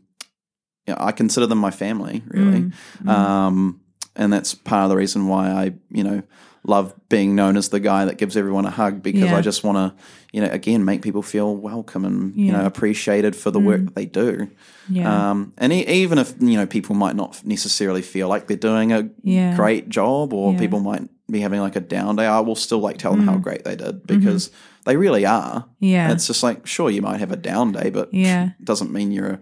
[0.88, 2.72] yeah, I consider them my family really.
[3.08, 3.82] Um,
[4.16, 6.24] and that's part of the reason why I you know
[6.68, 9.38] love being known as the guy that gives everyone a hug because Yeah.
[9.38, 13.36] I just want to you know again make people feel welcome and you know appreciated
[13.36, 14.50] for the work that they do.
[14.90, 15.30] Yeah.
[15.32, 18.92] Um, and e- even if you know people might not necessarily feel like they're doing
[18.94, 19.56] a Yeah.
[19.56, 20.60] great job, or Yeah.
[20.60, 23.38] people might be having like a down day, I will still like tell them how
[23.38, 24.52] great they did because
[24.86, 25.42] they really are.
[25.54, 25.64] Mm.
[25.64, 25.86] Mm-hmm.
[25.86, 26.04] Yeah.
[26.06, 28.50] And it's just like sure you might have a down day, but Yeah.
[28.60, 29.40] it doesn't mean you're a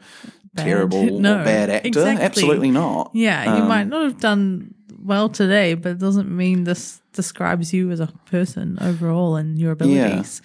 [0.53, 0.65] Bad.
[0.65, 1.87] terrible No, or bad actor.
[1.87, 2.23] exactly.
[2.25, 3.11] Absolutely not.
[3.13, 7.73] Yeah, you Um, might not have done well today, but it doesn't mean this describes
[7.73, 10.41] you as a person overall and your abilities.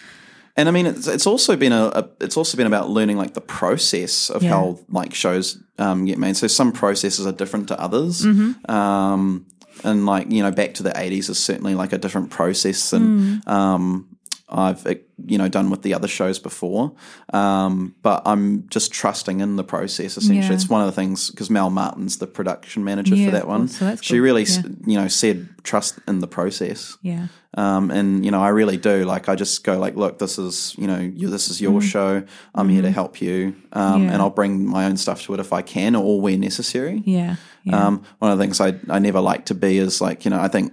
[0.57, 3.35] And I mean, it's, it's also been a, a it's also been about learning like
[3.35, 4.51] the process of Yeah.
[4.51, 6.37] how like shows um, get made.
[6.37, 8.23] So some processes are different to others.
[8.27, 8.69] Mm-hmm.
[8.69, 9.47] Um,
[9.85, 13.41] and like you know, back to the eighties is certainly like a different process than
[13.43, 13.49] Mm.
[13.49, 14.08] um,
[14.51, 14.95] I've uh,
[15.27, 16.93] you know done with the other shows before.
[17.33, 20.17] Um, but I'm just trusting in the process.
[20.17, 20.53] Essentially, Yeah.
[20.53, 23.69] it's one of the things because Mel Martin's the production manager Yeah, for that one.
[23.69, 24.21] So that's she good.
[24.23, 24.63] really Yeah.
[24.87, 26.97] you know said trust in the process.
[27.03, 27.27] Yeah.
[27.55, 29.05] Um, and you know, I really do.
[29.05, 32.23] Like, I just go like, look, this is you know, you, this is your show.
[32.55, 34.11] I'm here to help you, um, Mm-hmm.
[34.11, 37.03] And I'll bring my own stuff to it if I can or where necessary.
[37.05, 37.37] Yeah.
[37.65, 37.87] Yeah.
[37.87, 40.41] Um, one of the things I I never like to be is like you know,
[40.41, 40.73] I think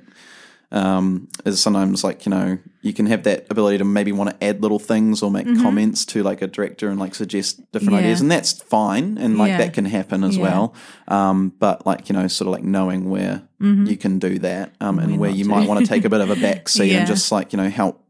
[0.72, 4.44] um, is sometimes like you know you can have that ability to maybe want to
[4.46, 7.94] add little things or make comments to like a director and like suggest different Mm-hmm.
[7.96, 8.00] Yeah.
[8.10, 9.58] ideas and that's fine and like Yeah.
[9.60, 10.44] that can happen as Yeah.
[10.44, 10.74] well
[11.08, 15.00] um, but like you know sort of like knowing where you can do that um,
[15.00, 15.50] and Where where you to.
[15.50, 17.70] might want to take a bit of a back seat and just like you know
[17.70, 18.04] help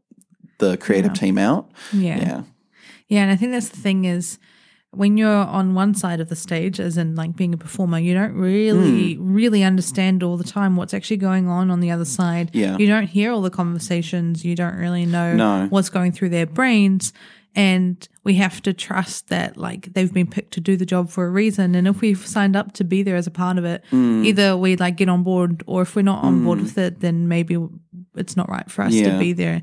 [0.58, 2.18] the creative team out yeah.
[2.18, 2.42] yeah
[3.08, 4.38] Yeah, and I think that's the thing is
[4.92, 8.14] when you're on one side of the stage, as in like being a performer, you
[8.14, 9.32] don't really, Hmm.
[9.34, 12.50] really understand all the time what's actually going on on the other side.
[12.54, 12.78] Yeah.
[12.78, 14.44] You don't hear all the conversations.
[14.44, 15.66] You don't really know No.
[15.68, 17.12] what's going through their brains.
[17.54, 21.26] And we have to trust that like they've been picked to do the job for
[21.26, 21.74] a reason.
[21.74, 24.24] And if we've signed up to be there as a part of it, Hmm.
[24.24, 27.28] either we like get on board or if we're not on board with it, then
[27.28, 27.56] maybe
[28.14, 29.12] it's not right for us Yeah.
[29.14, 29.62] to be there.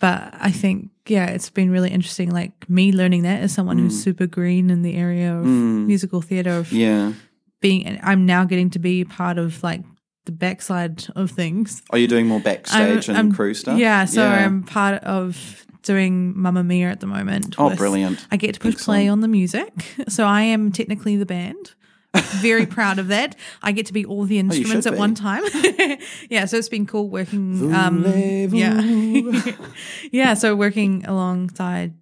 [0.00, 2.30] But I think, yeah, it's been really interesting.
[2.30, 3.84] Like me learning that as someone Hmm.
[3.84, 7.12] who's super green in the area of musical theatre, of yeah
[7.60, 9.82] being, I'm now getting to be part of like
[10.26, 11.82] the backside of things.
[11.90, 16.62] are you doing more backstage and crew stuff Yeah, so I'm part of doing Mamma
[16.62, 17.54] Mia at the moment.
[17.58, 18.26] Oh, with- brilliant.
[18.30, 19.72] I get to push play on the music.
[20.08, 21.72] So I am technically the band.
[22.14, 23.36] Very proud of that.
[23.62, 25.42] I get to be all the instruments should at one time.
[26.30, 27.72] yeah, so it's been cool working.
[27.74, 28.04] Um,
[28.52, 28.80] yeah,
[30.10, 30.34] yeah.
[30.34, 31.94] So working alongside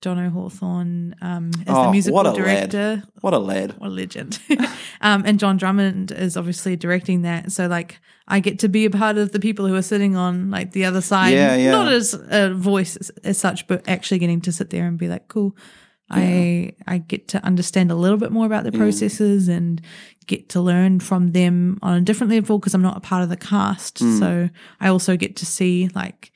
[0.00, 2.96] Jono Hawthorne um, as Oh, the musical what director.
[2.96, 3.02] lad!
[3.20, 3.74] What a lad!
[3.78, 4.38] What a legend.
[5.00, 7.50] um, and John Drummond is obviously directing that.
[7.50, 7.98] So, like,
[8.28, 10.84] I get to be a part of the people who are sitting on, like, the
[10.84, 11.30] other side.
[11.34, 11.72] Yeah, yeah.
[11.72, 15.08] Not as a voice as, as such, but actually getting to sit there and be
[15.08, 15.56] like, cool.
[16.10, 19.80] I I get to understand a little bit more about their processes and
[20.26, 23.28] get to learn from them on a different level because I'm not a part of
[23.28, 23.96] the cast.
[23.98, 24.18] Mm.
[24.18, 24.48] So
[24.80, 26.32] I also get to see like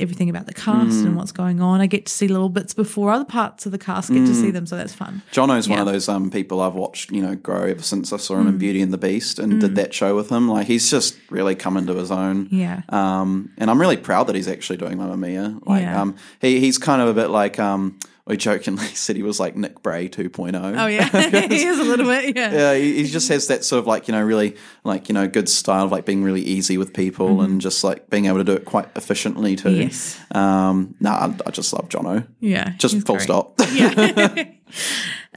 [0.00, 1.06] everything about the cast Mm.
[1.06, 1.80] and what's going on.
[1.80, 4.52] I get to see little bits before other parts of the cast get to see
[4.52, 5.22] them, so that's fun.
[5.32, 8.36] Jono's one of those um, people I've watched, you know, grow ever since I saw
[8.38, 10.48] him in Beauty and the Beast and did that show with him.
[10.48, 12.46] Like he's just really come into his own.
[12.52, 12.82] Yeah.
[12.90, 15.58] Um, and I'm really proud that he's actually doing Mamma Mia.
[15.66, 16.00] Like, Yeah.
[16.00, 17.98] um, he he's kind of a bit like um,
[18.28, 20.54] we jokingly said he was like Nick Bray 2.0.
[20.78, 21.08] Oh yeah,
[21.48, 22.36] he is a little bit.
[22.36, 22.52] Yeah.
[22.52, 24.54] Yeah, he, he just has that sort of like you know really
[24.84, 28.08] like you know good style of like being really easy with people and just like
[28.10, 29.68] being able to do it quite efficiently too.
[29.70, 29.80] Mm-hmm.
[29.82, 30.20] Yes.
[30.32, 32.26] Um, no, I, I just love Jono.
[32.40, 32.70] Yeah.
[32.78, 33.24] Just full great.
[33.24, 33.54] stop.
[33.72, 34.44] Yeah.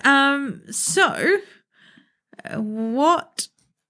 [0.03, 0.61] um.
[0.71, 1.37] So,
[2.45, 3.47] uh, what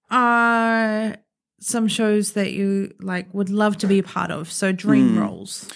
[0.09, 1.17] are
[1.59, 4.51] some shows that you like would love to be a part of?
[4.51, 5.19] So, dream Hmm.
[5.19, 5.69] roles.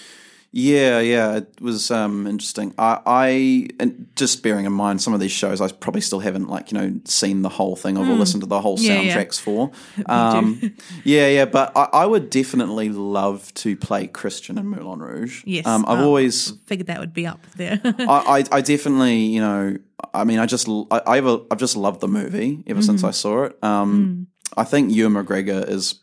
[0.58, 2.72] Yeah, yeah, it was um, interesting.
[2.78, 6.48] I, I and just bearing in mind some of these shows, I probably still haven't
[6.48, 8.78] like you know seen the whole thing or listened to the whole.
[8.80, 9.14] Yeah, yeah.
[9.16, 9.70] soundtracks for.
[10.06, 15.42] Um, yeah, yeah, but I, I would definitely love to play Christian in Moulin Rouge.
[15.44, 15.66] Yes.
[15.66, 16.04] um, I've Oh.
[16.06, 17.78] always Figured that would be up there.
[17.84, 19.76] I, I, I definitely, you know,
[20.14, 23.08] I mean, I just, I, I've, I've just loved the movie ever since Mm-hmm.
[23.08, 23.62] I saw it.
[23.62, 26.00] Um, I think Ewan McGregor is,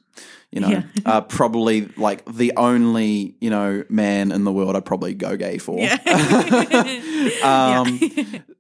[0.54, 0.84] you know, Yeah.
[1.06, 5.58] uh, probably like the only, you know, man in the world I'd probably go gay
[5.58, 5.80] for.
[7.44, 8.00] um,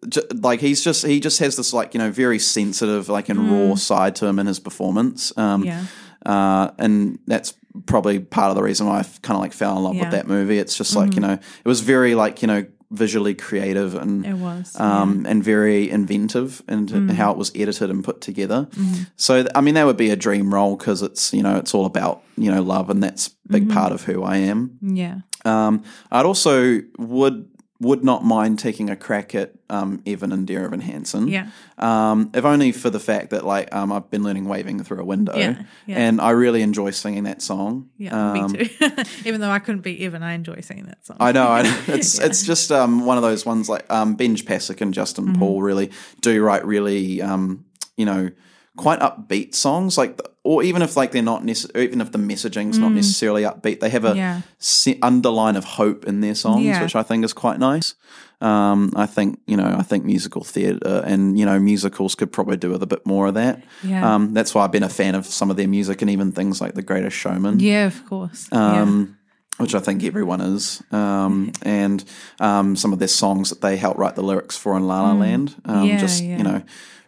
[0.09, 3.51] j- like he's just, he just has this like, you know, very sensitive, like and
[3.51, 5.31] raw side to him in his performance.
[5.37, 5.65] Um, Mm.
[5.65, 5.85] yeah.
[6.25, 7.53] uh, and that's
[7.85, 10.01] probably part of the reason why I kind of like fell in love Yeah.
[10.03, 10.11] Mm-hmm.
[10.11, 10.57] with that movie.
[10.57, 14.35] It's just like you know, it was very like you know visually creative and It
[14.37, 17.09] was, um, and very inventive and Mm.
[17.11, 18.67] how it was edited and put together.
[19.15, 21.85] So I mean, that would be a dream role because it's you know it's all
[21.85, 23.77] about you know love and that's a big Mm-hmm.
[23.77, 24.77] part of who I am.
[24.81, 25.15] Yeah.
[25.45, 25.81] Um,
[26.11, 27.45] I'd also would
[27.83, 31.27] would not mind taking a crack at um, Evan and Dear Evan Hansen.
[31.27, 31.49] Yeah.
[31.77, 35.05] Um, if only for the fact that like um, I've been learning waving through a
[35.05, 35.97] window, Yeah, yeah.
[35.97, 37.89] and I really enjoy singing that song.
[37.97, 38.31] Yeah.
[38.33, 38.85] Um, me too.
[39.25, 41.17] Even though I couldn't be Evan, I enjoy singing that song.
[41.19, 41.47] I know.
[41.47, 41.79] I know.
[41.87, 45.39] It's it's just um, one of those ones like um, Benj Pasek and Justin Mm-hmm.
[45.39, 47.65] Paul really do write really um,
[47.97, 48.29] you know
[48.75, 51.41] quite upbeat songs like the, or even if like they're not
[51.75, 54.17] even if the messaging's not necessarily upbeat they have a Mm.
[54.17, 54.41] Yeah.
[54.59, 56.81] se- underline of hope in their songs Yeah.
[56.81, 57.93] which I think is quite nice.
[58.41, 62.57] Um, I think you know I think musical theatre and you know musicals could probably
[62.57, 63.63] do with a bit more of that.
[63.83, 64.15] Yeah.
[64.15, 66.59] Um, that's why I've been a fan of some of their music and even things
[66.59, 68.49] like The Greatest Showman yeah, of course.
[68.51, 68.81] yeah.
[68.81, 69.17] um,
[69.59, 72.03] which I think everyone is, um, and
[72.39, 75.13] um, some of their songs that they helped write the lyrics for in La La
[75.13, 75.55] Land.
[75.63, 75.87] Um, Mm.
[75.89, 76.37] Yeah, just yeah.
[76.37, 76.63] you know,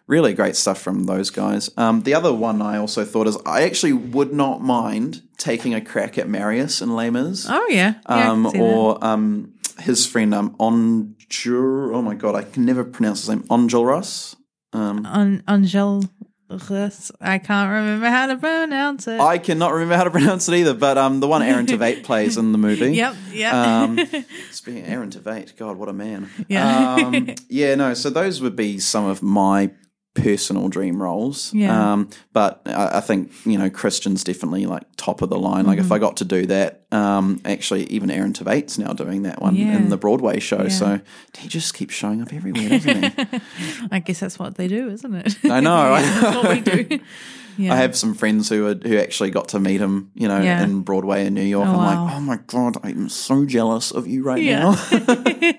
[0.08, 1.70] really great stuff from those guys.
[1.78, 5.82] Um, the other one I also thought is I actually would not mind taking a
[5.82, 7.96] crack at Marius and Mis, Oh yeah.
[8.08, 11.94] yeah um, or um, his friend um, Onjur.
[11.94, 13.44] Oh my god, I can never pronounce his name.
[13.44, 14.36] Onjulras.
[14.74, 16.04] Um, An- Angel.
[16.48, 19.20] I can't remember how to pronounce it.
[19.20, 22.38] I cannot remember how to pronounce it either, but um, the one Aaron Tveit plays
[22.38, 22.92] in the movie.
[22.94, 23.54] Yep, yep.
[23.54, 24.00] Um,
[24.52, 26.30] speaking of Aaron Tveit, God, what a man.
[26.48, 26.96] Yeah.
[26.96, 29.72] Um, yeah, no, so those would be some of my
[30.16, 31.54] personal dream roles.
[31.54, 31.92] Yeah.
[31.94, 35.66] Um, but I, I think, you know, Christian's definitely like top of the line.
[35.68, 35.94] Like if Mm-hmm.
[35.94, 39.76] I got to do that, um, actually even Aaron Tveit's now doing that one Yeah.
[39.76, 40.64] in the Broadway show.
[40.64, 40.70] Yeah.
[40.70, 41.00] So
[41.38, 43.42] he just keeps showing up everywhere, doesn't he?
[43.92, 45.36] I guess that's what they do, isn't it?
[45.52, 45.76] I know.
[45.76, 47.00] I Yeah, that's what we do.
[47.58, 47.72] Yeah.
[47.72, 50.62] I have some friends who are, who actually got to meet him, you know, Yeah.
[50.62, 51.66] in Broadway in New York.
[51.66, 52.04] Oh, I'm wow.
[52.06, 54.60] like, oh my god, I'm so jealous of you right Yeah.
[54.60, 55.54] now.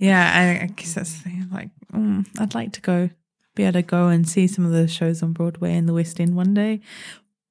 [0.00, 1.18] yeah, I, I guess that's.
[1.52, 3.10] Like, mm, I'd like to go,
[3.54, 6.20] be able to go and see some of the shows on Broadway and the West
[6.20, 6.80] End one day.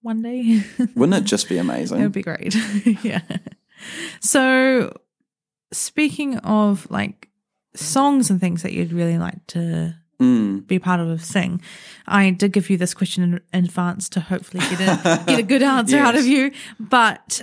[0.02, 0.64] One day,
[0.96, 2.00] Wouldn't it just be amazing?
[2.00, 2.56] it would be great.
[3.04, 3.22] yeah.
[4.22, 4.94] So,
[5.72, 7.30] speaking of like
[7.76, 10.68] songs and things that you'd really like to Mm.
[10.68, 11.62] be part of sing,
[12.06, 15.44] I did give you this question in in advance to hopefully get a get a
[15.44, 17.42] good answer out of you, but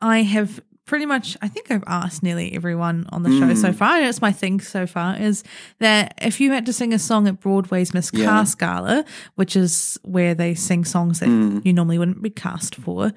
[0.00, 0.60] I have
[0.92, 3.56] pretty much I think I've asked nearly everyone on the show Mm.
[3.56, 5.42] so far, and it's my thing so far is
[5.78, 8.26] that if you had to sing a song at Broadway's Miss Yeah.
[8.26, 9.02] Cast Gala,
[9.36, 11.64] which is where they sing songs that Mm.
[11.64, 13.14] you normally wouldn't be cast for,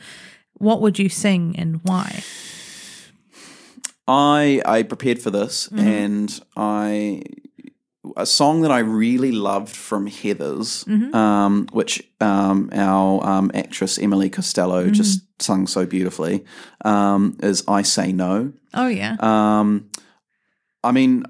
[0.53, 2.23] what would you sing and why?
[4.07, 5.87] I I prepared for this, Mm-hmm.
[5.87, 7.23] and I
[8.17, 11.15] a song that I really loved from Heathers, Mm-hmm.
[11.15, 14.93] um, which um, our um, actress Emily Costello Mm-hmm.
[14.93, 16.45] just sung so beautifully,
[16.83, 19.89] um, is "I Say No." Oh yeah, Um,
[20.83, 21.25] I mean,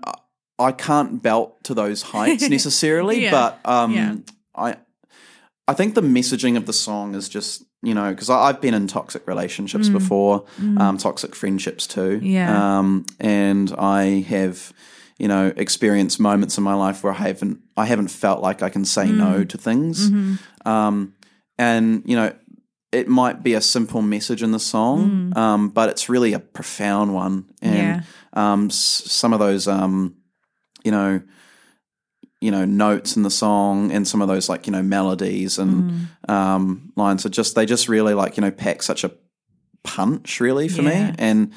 [0.60, 3.32] I- can't belt to those heights necessarily, Yeah.
[3.32, 4.16] but um, Yeah.
[4.56, 4.76] I
[5.68, 8.88] I think the messaging of the song is just you know because I've been in
[8.88, 10.46] toxic relationships before,
[10.78, 12.32] um, toxic friendships too, Mm.
[12.32, 12.78] Yeah.
[12.80, 14.72] um, and I have
[15.18, 18.70] you know experienced moments in my life where I haven't I haven't felt like I
[18.70, 19.50] can say no Mm.
[19.50, 20.68] to things, Mm-hmm.
[20.70, 21.14] um,
[21.58, 22.34] and you know.
[22.92, 27.14] It might be a simple message in the song, um, but it's really a profound
[27.14, 27.44] one.
[27.62, 28.04] And Mm.
[28.36, 28.54] Yeah.
[28.54, 30.16] um, s- some of those, um,
[30.86, 31.22] you know,
[32.40, 35.92] you know, notes in the song and some of those like you know melodies and
[35.92, 36.30] Mm.
[36.30, 39.12] um, lines are just they just really like you know pack such a
[39.84, 41.10] punch really for Yeah.
[41.10, 41.16] me.
[41.18, 41.52] And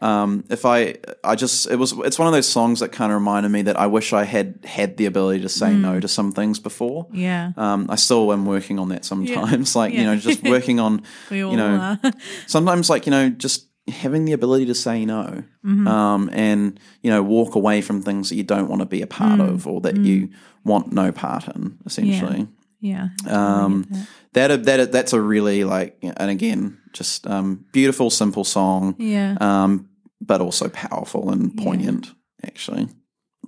[0.00, 3.18] um, if I, I just it was it's one of those songs that kind of
[3.18, 5.80] reminded me that I wish I had had the ability to say Mm.
[5.80, 7.06] no to some things before.
[7.12, 7.52] Yeah.
[7.56, 11.56] Um, I still am working on that sometimes, like you know, just working on you
[11.56, 11.96] know,
[12.46, 15.86] sometimes like you know just having the ability to say no Mm-hmm.
[15.88, 19.06] um, and you know walk away from things that you don't want to be a
[19.06, 19.48] part Mm.
[19.52, 20.30] of or that you
[20.64, 22.48] want no part in essentially
[22.80, 23.08] yeah.
[23.28, 23.84] um,
[24.32, 29.36] that that that's a really like and again just um, beautiful simple song Yeah.
[29.40, 29.89] um,
[30.20, 32.12] but also powerful and poignant
[32.46, 32.88] actually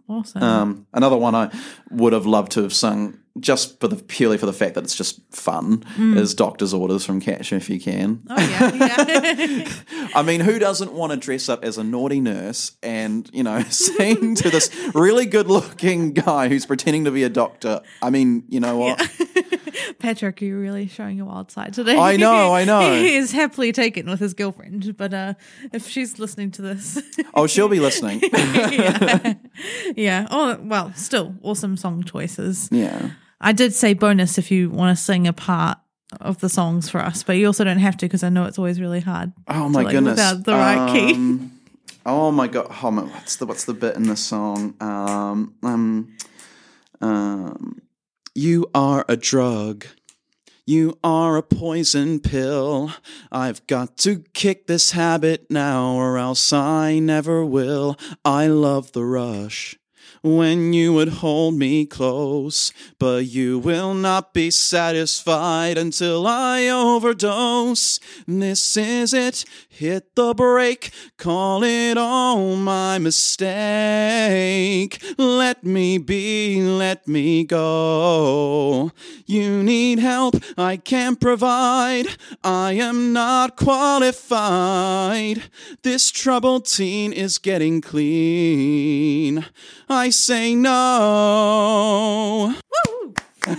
[0.09, 0.43] awesome.
[0.43, 1.51] um, another one I
[1.91, 4.95] would have loved to have sung just for the purely for the fact that it's
[4.95, 8.23] just fun is Doctor's Orders from Catch If You Can.
[8.29, 8.75] oh yeah.
[8.75, 9.69] Yeah.
[10.15, 13.63] I mean, who doesn't want to dress up as a naughty nurse and, you know,
[13.71, 17.81] sing to this really good looking guy who's pretending to be a doctor?
[18.03, 19.01] I mean, you know what?
[19.99, 21.97] Patrick, you're really showing your wild side today.
[21.99, 22.93] I know, I know.
[22.95, 25.35] he is happily taken with his girlfriend, but uh,
[25.73, 27.01] if she's listening to this,
[27.35, 28.21] Oh, she'll be listening.
[28.33, 29.35] yeah.
[29.97, 30.27] yeah.
[30.31, 32.69] Oh well, still awesome song choices.
[32.71, 33.11] yeah.
[33.41, 35.79] I did say bonus if you want to sing a part
[36.21, 38.59] of the songs for us, but you also don't have to because I know it's
[38.59, 39.33] always really hard.
[39.49, 40.13] Oh my like, goodness.
[40.13, 41.15] without the right key.
[41.15, 41.59] Um,
[42.05, 42.67] Oh my god.
[42.83, 44.75] Oh my, what's the what's the bit in the song?
[44.81, 46.17] Um, um,
[47.01, 47.82] um,
[48.35, 49.87] you are a drug.
[50.65, 52.93] You are a poison pill.
[53.31, 57.99] I've got to kick this habit now, or else I never will.
[58.25, 59.77] I love the rush
[60.23, 67.99] when you would hold me close, but you will not be satisfied until I overdose.
[68.27, 69.45] This is it.
[69.69, 70.93] Hit the brake.
[71.17, 73.43] Call it all my mistake.
[75.19, 78.93] Let me be, let me go.
[79.27, 82.07] You need help, I can't provide.
[82.45, 85.43] I am not qualified.
[85.83, 89.47] This troubled teen is getting clean.
[89.89, 92.55] I say no.
[92.55, 93.15] Woo!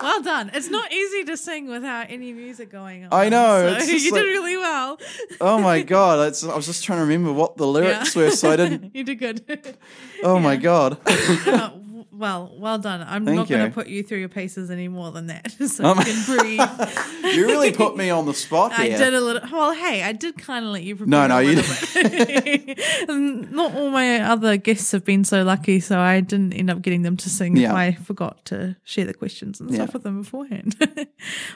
[0.00, 0.50] well done.
[0.52, 3.08] It's not easy to sing without any music going on.
[3.12, 4.98] I know, so you like- did really well.
[5.40, 6.28] Oh my god!
[6.28, 8.90] It's, I was just trying to remember what the lyrics were, so I didn't.
[8.94, 9.76] you did good.
[10.22, 10.98] Oh my god!
[11.06, 11.70] Uh,
[12.18, 13.00] Well, well done.
[13.08, 15.84] I'm Thank not going to put you through your paces any more than that, so
[15.84, 16.60] Um, you can breathe.
[17.36, 18.98] you really put me on the spot I here.
[18.98, 19.48] did a little.
[19.52, 20.96] Well, hey, I did kind of let you.
[21.06, 21.62] No, no, you.
[23.08, 26.82] And not all my other guests have been so lucky, so I didn't end up
[26.82, 27.74] getting them to sing Yeah.
[27.74, 29.76] I forgot to share the questions and Yeah.
[29.76, 30.76] stuff with them beforehand.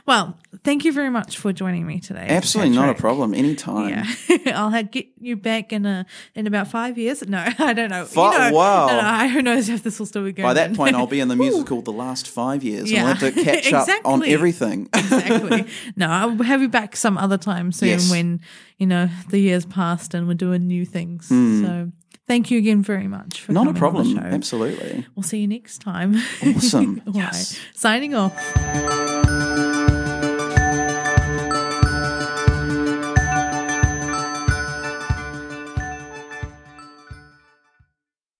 [0.07, 2.27] well, thank you very much for joining me today.
[2.29, 3.35] Absolutely not a problem.
[3.35, 3.89] Anytime.
[4.29, 7.27] Yeah, I'll have, get you back in a in about five years.
[7.27, 8.05] No, I don't know.
[8.05, 8.87] Fi- you know, wow.
[8.87, 9.29] I don't know.
[9.35, 10.47] Who knows if this will still be going?
[10.47, 13.11] By that point, I'll be in the musical The Last Five Years, Yeah.
[13.11, 14.89] and we'll have to catch up on everything.
[14.95, 15.67] exactly.
[15.97, 18.11] No, I'll have you back some other time soon Yes.
[18.11, 18.41] when,
[18.79, 21.29] you know, the year's passed and we're doing new things.
[21.29, 21.65] Hmm.
[21.65, 21.93] So
[22.27, 24.35] thank you again very much for not a coming on the problem.
[24.35, 25.07] Absolutely.
[25.15, 26.17] We'll see you next time.
[26.45, 27.03] Awesome.
[27.07, 27.15] Right.
[27.15, 27.59] Yes.
[27.75, 29.02] Signing off.